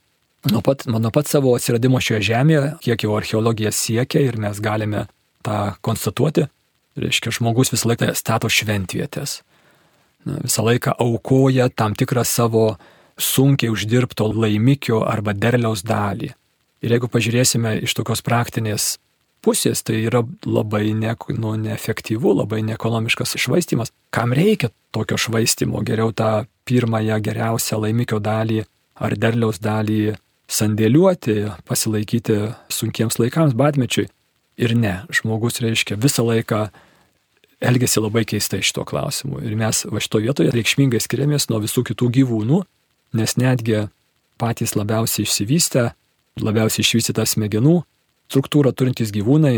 nuo 0.52 0.62
pat, 0.66 0.86
nuo 0.90 1.12
pat 1.14 1.30
savo 1.30 1.56
atsiradimo 1.58 2.02
šioje 2.04 2.24
žemėje, 2.32 2.66
kiek 2.86 3.06
jau 3.06 3.16
archeologija 3.18 3.72
siekia 3.76 4.24
ir 4.26 4.40
mes 4.42 4.60
galime 4.64 5.06
tą 5.46 5.76
konstatuoti, 5.86 6.48
reiškia, 7.00 7.34
žmogus 7.38 7.74
visą 7.74 7.92
laiką 7.92 8.12
stato 8.18 8.50
šventvietės. 8.52 9.42
Visą 10.26 10.66
laiką 10.66 10.96
aukoja 11.02 11.70
tam 11.70 11.94
tikrą 11.98 12.24
savo 12.26 12.76
sunkiai 13.20 13.72
uždirbto 13.72 14.28
laimikio 14.34 15.04
arba 15.08 15.34
derliaus 15.34 15.84
dalį. 15.86 16.34
Ir 16.84 16.96
jeigu 16.96 17.10
pažiūrėsime 17.10 17.80
iš 17.88 17.96
tokios 17.98 18.22
praktinės 18.26 18.96
pusės, 19.46 19.84
tai 19.86 20.02
yra 20.08 20.24
labai 20.46 20.90
ne, 20.98 21.14
nu, 21.38 21.54
neefektyvu, 21.62 22.34
labai 22.42 22.62
neekonomiškas 22.66 23.38
švaistimas. 23.42 23.94
Kam 24.14 24.34
reikia 24.36 24.72
tokio 24.96 25.18
švaistimo? 25.22 25.82
Geriau 25.86 26.12
tą 26.14 26.46
pirmąją 26.68 27.20
geriausią 27.24 27.80
laimikio 27.84 28.20
dalį 28.24 28.64
ar 28.96 29.16
derliaus 29.20 29.62
dalį 29.64 30.16
sandėliuoti, 30.52 31.38
pasilaikyti 31.66 32.40
sunkiems 32.74 33.20
laikams, 33.22 33.56
batmečiui. 33.58 34.10
Ir 34.62 34.72
ne, 34.78 35.02
žmogus 35.12 35.60
reiškia 35.64 35.98
visą 36.00 36.24
laiką 36.24 36.68
elgesi 37.66 38.00
labai 38.00 38.24
keistai 38.30 38.62
šito 38.64 38.86
klausimu. 38.88 39.42
Ir 39.44 39.58
mes 39.60 39.84
va 39.90 40.02
šito 40.04 40.22
vietoje 40.24 40.54
reikšmingai 40.56 41.02
skiriamės 41.04 41.50
nuo 41.52 41.60
visų 41.64 41.84
kitų 41.90 42.12
gyvūnų, 42.20 42.62
nes 43.16 43.38
netgi 43.40 43.86
patys 44.42 44.76
labiausiai 44.76 45.26
išsivystę, 45.26 45.90
labiausiai 46.44 46.84
išvystytą 46.84 47.26
smegenų 47.28 47.80
struktūrą 48.30 48.74
turintys 48.76 49.14
gyvūnai, 49.16 49.56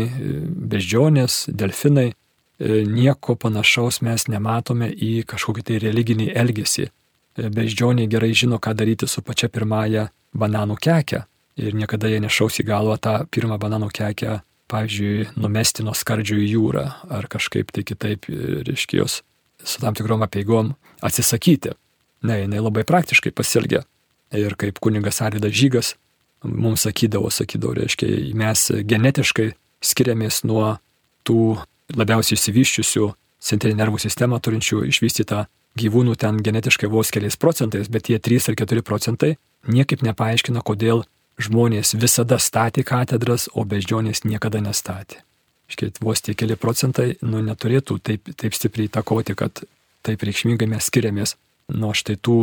beždžionės, 0.70 1.46
delfinai, 1.48 2.12
nieko 2.58 3.36
panašaus 3.38 4.00
mes 4.02 4.26
nematome 4.28 4.90
į 4.90 5.22
kažkokį 5.30 5.64
tai 5.64 5.80
religinį 5.82 6.30
elgesį. 6.36 6.88
Beždžioniai 7.38 8.10
gerai 8.10 8.32
žino, 8.34 8.58
ką 8.58 8.74
daryti 8.74 9.06
su 9.06 9.22
pačia 9.22 9.48
pirmąja 9.48 10.08
bananų 10.34 10.76
keke 10.82 11.22
ir 11.58 11.74
niekada 11.74 12.10
jie 12.10 12.18
nešaus 12.22 12.58
į 12.62 12.66
galvą 12.66 12.98
tą 13.02 13.14
pirmą 13.30 13.58
bananų 13.62 13.90
kekę, 13.94 14.40
pavyzdžiui, 14.70 15.28
numesti 15.40 15.86
nuo 15.86 15.94
skardžių 15.96 16.38
į 16.44 16.48
jūrą 16.52 16.84
ar 17.14 17.28
kažkaip 17.30 17.70
tai 17.74 17.86
kitaip, 17.88 18.28
reiškia, 18.28 19.00
jos 19.00 19.22
su 19.64 19.80
tam 19.82 19.96
tikrom 19.96 20.22
apieigom 20.26 20.74
atsisakyti. 21.02 21.74
Ne, 22.26 22.40
jinai 22.42 22.60
labai 22.62 22.84
praktiškai 22.88 23.32
pasielgia. 23.36 23.84
Ir 24.34 24.56
kaip 24.60 24.80
kuningas 24.82 25.22
Arvidas 25.24 25.54
Žygas 25.56 25.94
mums 26.42 26.84
sakydavo, 26.86 27.30
sakydavo, 27.32 27.74
reiškia, 27.78 28.08
mes 28.38 28.64
genetiškai 28.86 29.52
skiriamės 29.84 30.42
nuo 30.46 30.76
tų 31.26 31.58
labiausiai 31.96 32.36
išsivyščiusių 32.36 33.06
centrinį 33.48 33.78
nervų 33.78 34.00
sistemą 34.02 34.40
turinčių 34.42 34.82
išvystytą 34.90 35.46
gyvūnų 35.78 36.16
ten 36.18 36.40
genetiškai 36.42 36.90
vos 36.90 37.12
keliais 37.14 37.38
procentais, 37.38 37.88
bet 37.88 38.08
tie 38.08 38.18
3 38.18 38.50
ar 38.50 38.58
4 38.58 38.82
procentai 38.82 39.36
niekaip 39.68 40.02
nepaaiškina, 40.02 40.62
kodėl 40.66 41.04
žmonės 41.38 41.94
visada 41.94 42.38
statė 42.42 42.82
katedras, 42.86 43.46
o 43.54 43.64
beždžionės 43.64 44.24
niekada 44.26 44.60
nestatė. 44.64 45.22
Iškiet, 45.68 46.00
vos 46.02 46.22
tie 46.24 46.34
keli 46.34 46.56
procentai 46.56 47.12
nu, 47.22 47.42
neturėtų 47.44 47.98
taip, 48.02 48.30
taip 48.40 48.56
stipriai 48.56 48.88
įtakoti, 48.88 49.36
kad 49.38 49.62
taip 50.02 50.24
reikšmingai 50.24 50.66
mes 50.70 50.88
skiriamės 50.88 51.36
nuo 51.74 51.92
štai 51.96 52.16
tų 52.20 52.40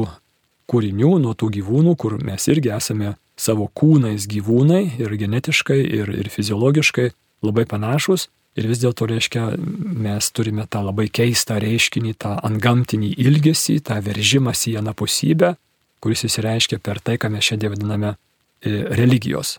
kūrinių, 0.69 1.17
nuo 1.21 1.33
tų 1.37 1.51
gyvūnų, 1.59 1.95
kur 1.99 2.17
mes 2.25 2.47
irgi 2.51 2.73
esame 2.75 3.15
savo 3.37 3.67
kūnais 3.67 4.27
gyvūnai 4.31 4.97
ir 5.01 5.13
genetiškai, 5.19 5.77
ir, 5.83 6.11
ir 6.23 6.31
fiziologiškai 6.31 7.11
labai 7.45 7.65
panašus. 7.69 8.29
Ir 8.55 8.69
vis 8.69 8.79
dėlto, 8.79 9.03
reiškia, 9.11 9.49
mes 9.59 10.29
turime 10.31 10.63
tą 10.71 10.79
labai 10.85 11.09
keistą 11.11 11.57
reiškinį, 11.59 12.13
tą 12.23 12.37
antgamtinį 12.47 13.11
ilgesį, 13.19 13.81
tą 13.83 13.97
veržimąsi 14.05 14.71
į 14.71 14.77
anapusybę, 14.79 15.49
kuris 15.99 16.23
įsireiškia 16.29 16.79
per 16.79 17.01
tai, 17.03 17.17
ką 17.19 17.33
mes 17.33 17.43
šiandien 17.43 17.73
vadiname 17.73 18.13
e, 18.13 18.77
religijos. 18.95 19.57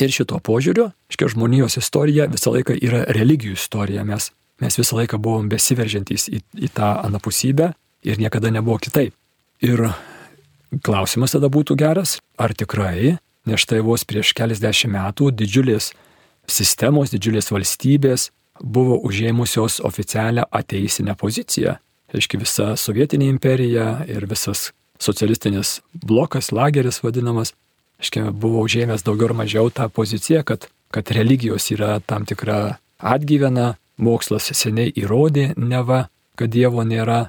Ir 0.00 0.14
šito 0.14 0.38
požiūriu, 0.40 0.86
aiškiai, 1.10 1.34
žmonijos 1.34 1.76
istorija 1.76 2.28
visą 2.32 2.54
laiką 2.54 2.78
yra 2.80 3.02
religijų 3.12 3.58
istorija. 3.58 4.06
Mes, 4.08 4.30
mes 4.64 4.80
visą 4.80 4.96
laiką 5.02 5.20
buvom 5.20 5.52
besiveržiantys 5.52 6.30
į, 6.32 6.40
į 6.56 6.72
tą 6.72 6.94
anapusybę 7.04 7.74
ir 8.02 8.18
niekada 8.18 8.50
nebuvo 8.50 8.78
kitaip. 8.82 9.14
Ir 9.64 9.88
klausimas 10.84 11.34
tada 11.34 11.50
būtų 11.50 11.76
geras, 11.78 12.18
ar 12.38 12.54
tikrai, 12.54 13.18
nes 13.48 13.64
štai 13.64 13.80
vos 13.84 14.04
prieš 14.06 14.34
keliasdešimt 14.38 14.94
metų 14.94 15.32
didžiulės 15.34 15.92
sistemos, 16.48 17.12
didžiulės 17.12 17.50
valstybės 17.52 18.28
buvo 18.62 18.98
užėmusios 19.06 19.80
oficialią 19.84 20.46
ateisinę 20.50 21.14
poziciją. 21.18 21.78
Aiškiai, 22.14 22.40
visa 22.40 22.72
sovietinė 22.80 23.28
imperija 23.28 23.88
ir 24.08 24.24
visas 24.28 24.70
socialistinis 24.98 25.78
blokas, 25.92 26.50
lageris 26.52 27.02
vadinamas, 27.04 27.52
aiškiai, 28.00 28.32
buvo 28.32 28.64
užėmęs 28.64 29.04
daugiau 29.06 29.30
ar 29.30 29.36
mažiau 29.42 29.70
tą 29.70 29.88
poziciją, 29.92 30.44
kad, 30.48 30.68
kad 30.94 31.10
religijos 31.14 31.68
yra 31.74 31.98
tam 32.00 32.24
tikra 32.28 32.78
atgyvena, 32.98 33.74
mokslas 33.98 34.50
seniai 34.54 34.92
įrodė 34.96 35.52
neva, 35.56 36.06
kad 36.38 36.50
Dievo 36.54 36.84
nėra, 36.86 37.28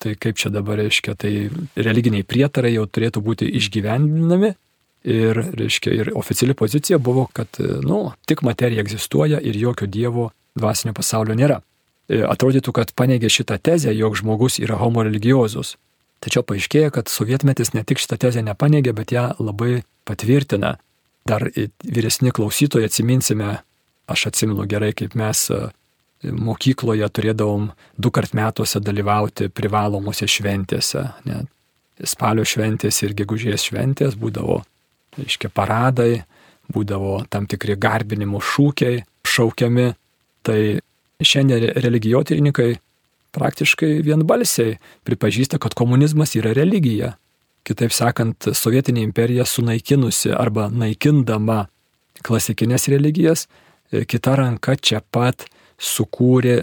tai 0.00 0.16
kaip 0.16 0.40
čia 0.40 0.50
dabar 0.52 0.80
reiškia, 0.80 1.14
tai 1.20 1.32
religiniai 1.76 2.24
prietarai 2.26 2.72
jau 2.74 2.86
turėtų 2.88 3.22
būti 3.24 3.48
išgyvendinami. 3.60 4.54
Ir, 5.00 5.38
reiškia, 5.56 5.92
ir 5.96 6.10
oficiali 6.20 6.52
pozicija 6.52 6.98
buvo, 7.00 7.24
kad, 7.32 7.56
nu, 7.56 8.10
tik 8.28 8.42
materija 8.44 8.82
egzistuoja 8.84 9.38
ir 9.40 9.56
jokio 9.56 9.86
Dievo 9.88 10.26
dvasinio 10.60 10.92
pasaulio 10.92 11.36
nėra. 11.38 11.62
E, 12.10 12.18
atrodytų, 12.26 12.74
kad 12.76 12.92
paneigė 12.92 13.30
šitą 13.32 13.56
tezę, 13.62 13.94
jog 13.96 14.18
žmogus 14.20 14.58
yra 14.60 14.76
homo 14.80 15.04
religiozus. 15.06 15.78
Tačiau 16.20 16.44
paaiškėja, 16.44 16.92
kad 16.92 17.08
sovietmetis 17.08 17.72
ne 17.72 17.84
tik 17.86 18.02
šitą 18.02 18.18
tezę 18.20 18.44
nepaneigė, 18.44 18.92
bet 18.96 19.14
ją 19.14 19.30
labai 19.40 19.80
patvirtina. 20.04 20.74
Dar 21.28 21.46
vyresni 21.48 22.32
klausytojai 22.36 22.90
atsiminsime, 22.90 23.54
aš 24.10 24.26
atsimenu 24.28 24.66
gerai, 24.68 24.92
kaip 24.96 25.16
mes 25.16 25.46
mokykloje 26.24 27.08
turėdavom 27.08 27.70
du 27.96 28.10
kart 28.12 28.34
metuose 28.36 28.80
dalyvauti 28.84 29.48
privalomose 29.48 30.28
šventėse. 30.28 31.06
Net 31.28 31.48
spalio 32.08 32.44
šventės 32.48 33.02
ir 33.04 33.14
gegužės 33.16 33.66
šventės 33.68 34.14
būdavo, 34.20 34.60
aiškiai, 35.20 35.52
paradai, 35.52 36.22
būdavo 36.72 37.18
tam 37.28 37.48
tikri 37.50 37.76
garbinimo 37.76 38.40
šūkiai 38.40 39.02
šaukiami 39.28 39.90
Tai 40.42 40.80
šiandien 41.20 41.74
religijotyrininkai 41.76 42.70
praktiškai 43.36 44.00
vienbalsiai 44.04 44.78
pripažįsta, 45.06 45.60
kad 45.60 45.76
komunizmas 45.78 46.34
yra 46.38 46.54
religija. 46.56 47.14
Kitaip 47.66 47.92
sakant, 47.92 48.48
sovietinė 48.56 49.04
imperija 49.04 49.44
sunaikinusi 49.46 50.32
arba 50.32 50.70
naikindama 50.72 51.66
klasikinės 52.24 52.88
religijas, 52.90 53.46
e, 53.92 54.06
kita 54.08 54.34
ranka 54.40 54.74
čia 54.80 55.02
pat 55.12 55.44
sukūrė 55.80 56.58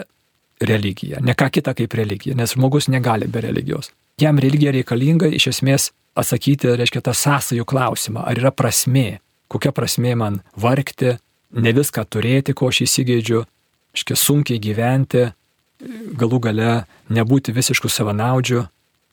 religiją. 0.62 1.21
Ne 1.21 1.36
ką 1.38 1.49
kitą 1.53 1.73
kaip 1.77 1.93
religiją, 1.97 2.36
nes 2.38 2.53
žmogus 2.56 2.88
negali 2.89 3.27
be 3.27 3.41
religijos. 3.41 3.91
Jam 4.21 4.39
religija 4.41 4.73
reikalinga 4.73 5.30
iš 5.30 5.51
esmės 5.53 5.91
atsakyti, 6.17 6.71
reiškia, 6.80 7.03
tą 7.06 7.13
sąsajų 7.13 7.65
klausimą, 7.69 8.23
ar 8.25 8.39
yra 8.39 8.51
prasmė, 8.53 9.19
kokia 9.53 9.73
prasmė 9.75 10.15
man 10.17 10.39
vargti, 10.58 11.17
ne 11.53 11.73
viską 11.73 12.06
turėti, 12.10 12.56
ko 12.58 12.71
aš 12.71 12.84
įsigeidžiu, 12.88 13.43
iškia 13.97 14.17
sunkiai 14.17 14.62
gyventi, 14.62 15.27
galų 16.17 16.41
gale 16.47 16.71
nebūti 17.13 17.53
visiškų 17.53 17.91
savanaudžių. 17.93 18.65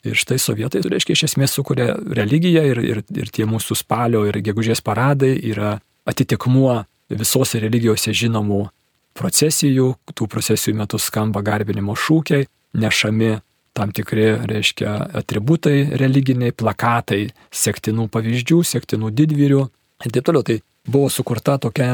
Ir 0.05 0.17
štai 0.21 0.37
sovietai, 0.37 0.83
tai 0.85 0.91
reiškia, 0.93 1.15
iš 1.17 1.23
esmės 1.31 1.55
sukuria 1.57 1.95
religiją 1.97 2.61
ir, 2.69 2.81
ir, 2.81 2.99
ir 3.09 3.29
tie 3.33 3.47
mūsų 3.49 3.77
spalio 3.79 4.21
ir 4.29 4.37
gegužės 4.45 4.83
paradai 4.85 5.31
yra 5.33 5.79
atitikmuo 6.05 6.83
visose 7.09 7.57
religijose 7.61 8.13
žinomų 8.13 8.67
procesijų, 9.15 9.93
tų 10.13 10.27
procesijų 10.31 10.75
metu 10.81 10.99
skamba 11.01 11.43
garbinimo 11.45 11.95
šūkiai, 11.95 12.47
nešami 12.75 13.35
tam 13.75 13.91
tikri, 13.91 14.27
reiškia, 14.47 14.91
atributai 15.19 15.97
religiniai, 15.99 16.53
plakatai, 16.55 17.25
sektinų 17.51 18.07
pavyzdžių, 18.11 18.61
sektinų 18.63 19.11
didvyrių 19.15 19.63
ir 20.05 20.13
taip 20.15 20.27
toliau. 20.29 20.45
Tai 20.47 20.59
buvo 20.87 21.09
sukurta 21.11 21.57
tokia 21.59 21.89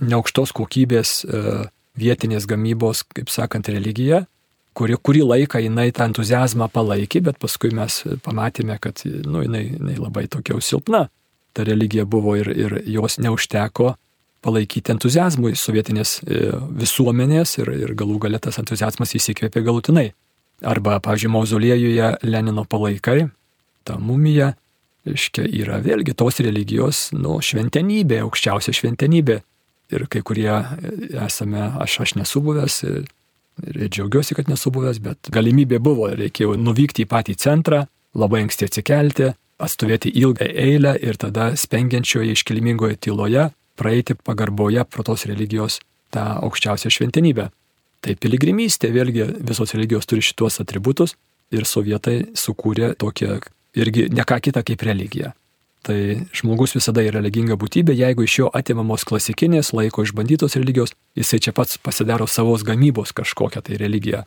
neaukštos 0.00 0.54
kokybės 0.56 1.18
e, 1.26 1.42
vietinės 2.00 2.48
gamybos, 2.48 3.04
kaip 3.16 3.28
sakant, 3.32 3.68
religija, 3.72 4.24
kuri 4.76 4.96
kurį 4.96 5.26
laiką 5.32 5.60
jinai 5.64 5.90
tą 5.96 6.08
entuzijazmą 6.10 6.70
palaikė, 6.72 7.22
bet 7.28 7.40
paskui 7.42 7.72
mes 7.76 8.02
pamatėme, 8.24 8.78
kad 8.80 9.04
nu, 9.04 9.44
jinai, 9.44 9.66
jinai 9.74 9.96
labai 10.00 10.26
tokia 10.32 10.60
silpna. 10.64 11.06
Ta 11.56 11.64
religija 11.64 12.04
buvo 12.04 12.34
ir, 12.36 12.50
ir 12.52 12.80
jos 12.84 13.16
neužteko 13.20 13.94
palaikyti 14.44 14.94
entuzijazmui 14.94 15.56
sovietinės 15.58 16.18
e, 16.22 16.50
visuomenės 16.82 17.56
ir, 17.60 17.72
ir 17.86 17.94
galų 17.98 18.20
galę 18.26 18.40
tas 18.42 18.60
entuzijazmas 18.62 19.16
įsikvėpė 19.18 19.64
galutinai. 19.66 20.10
Arba, 20.64 21.00
pavyzdžiui, 21.04 21.32
mauzoliejuje 21.34 22.12
Lenino 22.24 22.64
palaikai, 22.64 23.26
ta 23.84 23.98
mumija, 24.00 24.54
reiškia, 25.06 25.44
yra 25.62 25.80
vėlgi 25.84 26.14
tos 26.16 26.40
religijos, 26.44 27.10
nu, 27.16 27.36
šventenybė, 27.44 28.22
aukščiausia 28.24 28.74
šventenybė 28.76 29.40
ir 29.94 30.06
kai 30.10 30.22
kurie 30.26 30.50
esame, 31.26 31.68
aš, 31.82 32.00
aš 32.06 32.14
nesu 32.18 32.42
buvęs 32.42 32.78
ir, 32.88 33.04
ir 33.66 33.90
džiaugiuosi, 33.92 34.34
kad 34.38 34.48
nesu 34.50 34.72
buvęs, 34.74 35.02
bet 35.04 35.30
galimybė 35.34 35.80
buvo, 35.82 36.08
reikėjo 36.16 36.56
nuvykti 36.58 37.04
į 37.04 37.10
patį 37.12 37.36
centrą, 37.42 37.84
labai 38.16 38.46
anksti 38.46 38.70
atsikelti, 38.70 39.30
atstovėti 39.62 40.12
ilgą 40.20 40.48
eilę 40.50 40.96
ir 41.04 41.20
tada 41.20 41.52
spengiančioje 41.56 42.34
iškilmingoje 42.36 42.98
tyloje 43.06 43.50
praeiti 43.76 44.16
pagarboje 44.16 44.84
pro 44.90 45.04
tos 45.06 45.26
religijos 45.28 45.80
tą 46.14 46.24
aukščiausią 46.46 46.92
šventenybę. 46.92 47.50
Tai 48.04 48.14
piligrimystė, 48.22 48.92
vėlgi 48.94 49.26
visos 49.48 49.72
religijos 49.74 50.06
turi 50.06 50.24
šituos 50.24 50.60
atributus 50.62 51.16
ir 51.54 51.66
sovietai 51.66 52.18
sukūrė 52.36 52.94
tokią 53.00 53.40
irgi 53.76 54.08
ne 54.12 54.24
ką 54.26 54.38
kitą 54.44 54.62
kaip 54.66 54.84
religiją. 54.86 55.32
Tai 55.86 55.98
žmogus 56.34 56.74
visada 56.74 57.04
yra 57.06 57.20
religinga 57.20 57.54
būtybė, 57.60 57.94
jeigu 57.94 58.24
iš 58.26 58.38
jo 58.40 58.48
atimamos 58.58 59.04
klasikinės 59.06 59.70
laiko 59.76 60.02
išbandytos 60.02 60.56
religijos, 60.58 60.96
jisai 61.14 61.38
čia 61.44 61.52
pats 61.54 61.78
pasidaro 61.78 62.26
savos 62.26 62.64
gamybos 62.66 63.14
kažkokią 63.14 63.62
tai 63.62 63.78
religiją. 63.78 64.24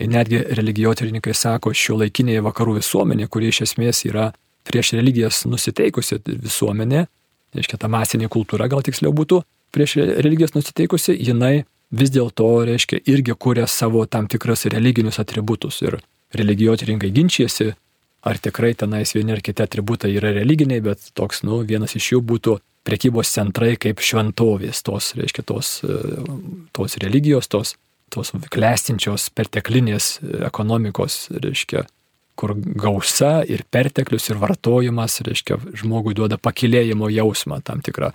Ir 0.00 0.08
netgi 0.08 0.40
religijotyrininkai 0.56 1.34
sako, 1.36 1.74
šio 1.76 1.98
laikinėje 2.00 2.40
vakarų 2.46 2.78
visuomenė, 2.78 3.28
kuri 3.28 3.50
iš 3.52 3.60
esmės 3.66 4.06
yra 4.08 4.30
prieš 4.64 4.94
religijas 4.96 5.42
nusiteikusi 5.44 6.22
visuomenė, 6.24 7.04
reiškia 7.56 7.80
ta 7.80 7.90
masinė 7.92 8.30
kultūra 8.32 8.68
gal 8.72 8.84
tiksliau 8.84 9.12
būtų, 9.16 9.42
prieš 9.72 9.96
religijas 10.24 10.54
nusiteikusi, 10.56 11.16
jinai 11.16 11.64
vis 11.92 12.12
dėlto, 12.12 12.48
reiškia, 12.68 13.02
irgi 13.12 13.36
kuria 13.36 13.68
savo 13.68 14.04
tam 14.06 14.28
tikras 14.30 14.66
religinius 14.72 15.20
atributus. 15.22 15.82
Ir 15.84 15.98
religijotyrininkai 16.36 17.12
ginčijasi, 17.12 17.72
ar 18.24 18.38
tikrai 18.40 18.72
tenais 18.78 19.12
vieni 19.16 19.34
ar 19.34 19.42
kiti 19.44 19.64
atributai 19.64 20.12
yra 20.16 20.32
religiniai, 20.32 20.82
bet 20.84 21.10
toks, 21.18 21.42
nu, 21.44 21.60
vienas 21.68 21.96
iš 21.98 22.14
jų 22.14 22.22
būtų 22.32 22.58
prekybos 22.86 23.30
centrai 23.34 23.74
kaip 23.80 24.00
šventovės, 24.02 24.82
tos, 24.86 25.12
reiškia, 25.18 25.44
tos, 25.46 25.74
e, 25.84 25.98
tos 26.74 26.96
religijos, 27.02 27.50
tos, 27.52 27.76
tos 28.12 28.32
klestinčios 28.52 29.28
perteklinės 29.36 30.16
ekonomikos, 30.48 31.26
reiškia, 31.36 31.84
kur 32.38 32.54
gausa 32.56 33.42
ir 33.44 33.64
perteklius 33.70 34.30
ir 34.30 34.40
vartojimas, 34.40 35.20
reiškia, 35.26 35.58
žmogui 35.82 36.14
duoda 36.16 36.38
pakilėjimo 36.40 37.10
jausmą 37.12 37.60
tam 37.64 37.82
tikrą, 37.84 38.12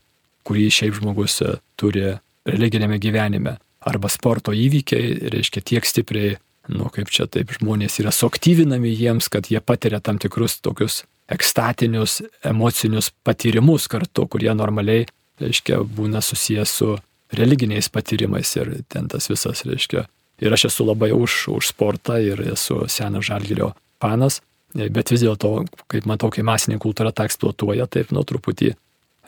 kurį 0.47 0.67
šiaip 0.73 0.97
žmogus 0.99 1.39
e, 1.45 1.55
turi 1.79 2.17
religinėme 2.47 2.99
gyvenime. 3.03 3.57
Arba 3.87 4.09
sporto 4.11 4.51
įvykiai, 4.55 5.29
reiškia, 5.31 5.63
tiek 5.63 5.85
stipriai 5.85 6.35
nu 6.67 6.89
kaip 6.93 7.11
čia 7.13 7.27
taip 7.31 7.51
žmonės 7.55 7.99
yra 8.01 8.11
suaktyvinami 8.11 8.91
jiems, 8.91 9.29
kad 9.31 9.47
jie 9.51 9.59
patiria 9.63 10.01
tam 10.03 10.19
tikrus 10.19 10.59
tokius 10.63 11.03
ekstatinius, 11.31 12.21
emocinius 12.47 13.11
patyrimus 13.27 13.87
kartu, 13.91 14.27
kurie 14.31 14.51
normaliai, 14.55 15.07
reiškia, 15.41 15.81
būna 15.97 16.21
susijęs 16.23 16.75
su 16.79 16.93
religiniais 17.35 17.89
patyrimais 17.91 18.53
ir 18.59 18.77
ten 18.91 19.09
tas 19.11 19.27
visas, 19.31 19.65
reiškia. 19.67 20.05
Ir 20.43 20.53
aš 20.53 20.67
esu 20.69 20.85
labai 20.85 21.11
už, 21.15 21.47
už 21.55 21.71
sportą 21.73 22.19
ir 22.21 22.43
esu 22.53 22.83
senas 22.91 23.25
žalgerio 23.27 23.73
fanas, 24.03 24.41
bet 24.75 25.11
vis 25.13 25.23
dėlto, 25.23 25.65
kaip 25.91 26.07
matau, 26.09 26.29
kai 26.33 26.45
masinė 26.45 26.79
kultūra 26.81 27.13
tą 27.15 27.27
eksploatuoja, 27.27 27.87
taip, 27.91 28.11
nu, 28.15 28.23
truputį 28.27 28.73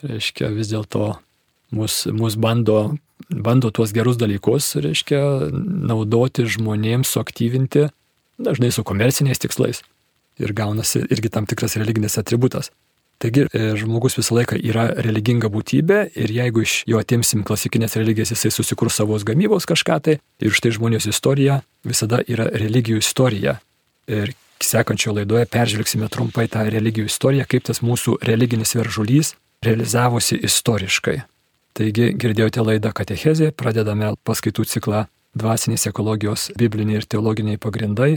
reiškia, 0.04 0.50
vis 0.54 0.70
dėlto 0.72 1.14
mus, 1.76 2.04
mus 2.06 2.36
bando, 2.40 2.96
bando 3.30 3.70
tuos 3.74 3.94
gerus 3.96 4.18
dalykus, 4.20 4.74
reiškia, 4.80 5.22
naudoti 5.90 6.46
žmonėms, 6.48 7.10
suaktyvinti, 7.16 7.88
dažnai 8.40 8.72
su 8.74 8.84
komerciniais 8.86 9.42
tikslais. 9.42 9.82
Ir 10.40 10.54
gaunasi 10.56 11.02
irgi 11.12 11.28
tam 11.32 11.44
tikras 11.48 11.76
religinis 11.76 12.16
atributas. 12.16 12.70
Taigi 13.20 13.44
e, 13.52 13.64
žmogus 13.76 14.16
visą 14.16 14.38
laiką 14.38 14.56
yra 14.64 14.86
religinga 15.04 15.50
būtybė 15.52 15.98
ir 16.22 16.30
jeigu 16.32 16.62
iš 16.64 16.76
jo 16.88 17.00
atimsim 17.02 17.42
klasikinės 17.44 17.98
religijas, 18.00 18.32
jisai 18.32 18.48
susikurs 18.54 18.96
savos 18.96 19.26
gamybos 19.28 19.68
kažką 19.68 19.98
tai 20.06 20.14
ir 20.40 20.56
štai 20.56 20.72
žmonijos 20.78 21.10
istorija 21.10 21.58
visada 21.84 22.22
yra 22.24 22.46
religijų 22.48 23.02
istorija. 23.04 23.58
Ir 24.08 24.32
sekančio 24.64 25.14
laidoje 25.16 25.46
peržvelgsime 25.50 26.08
trumpai 26.12 26.46
tą 26.52 26.64
religijų 26.70 27.10
istoriją, 27.10 27.46
kaip 27.48 27.66
tas 27.68 27.82
mūsų 27.84 28.18
religinis 28.26 28.74
veržulys 28.76 29.34
realizavosi 29.64 30.38
istoriškai. 30.46 31.20
Taigi 31.76 32.10
girdėjote 32.18 32.64
laidą 32.66 32.92
Katechezė, 32.96 33.52
pradedame 33.56 34.14
paskaitų 34.26 34.66
ciklą 34.66 35.06
Dvasinės 35.38 35.86
ekologijos 35.86 36.48
bibliniai 36.58 36.98
ir 36.98 37.06
teologiniai 37.06 37.60
pagrindai. 37.62 38.16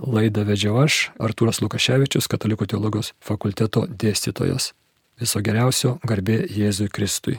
Laidą 0.00 0.44
vedžiau 0.48 0.78
aš, 0.80 1.10
Artūras 1.20 1.60
Lukaševičius, 1.64 2.28
Katalikų 2.32 2.68
teologijos 2.72 3.12
fakulteto 3.24 3.84
dėstytojas. 3.88 4.72
Viso 5.20 5.40
geriausio 5.44 5.98
garbė 6.04 6.42
Jėzui 6.52 6.88
Kristui. 6.92 7.38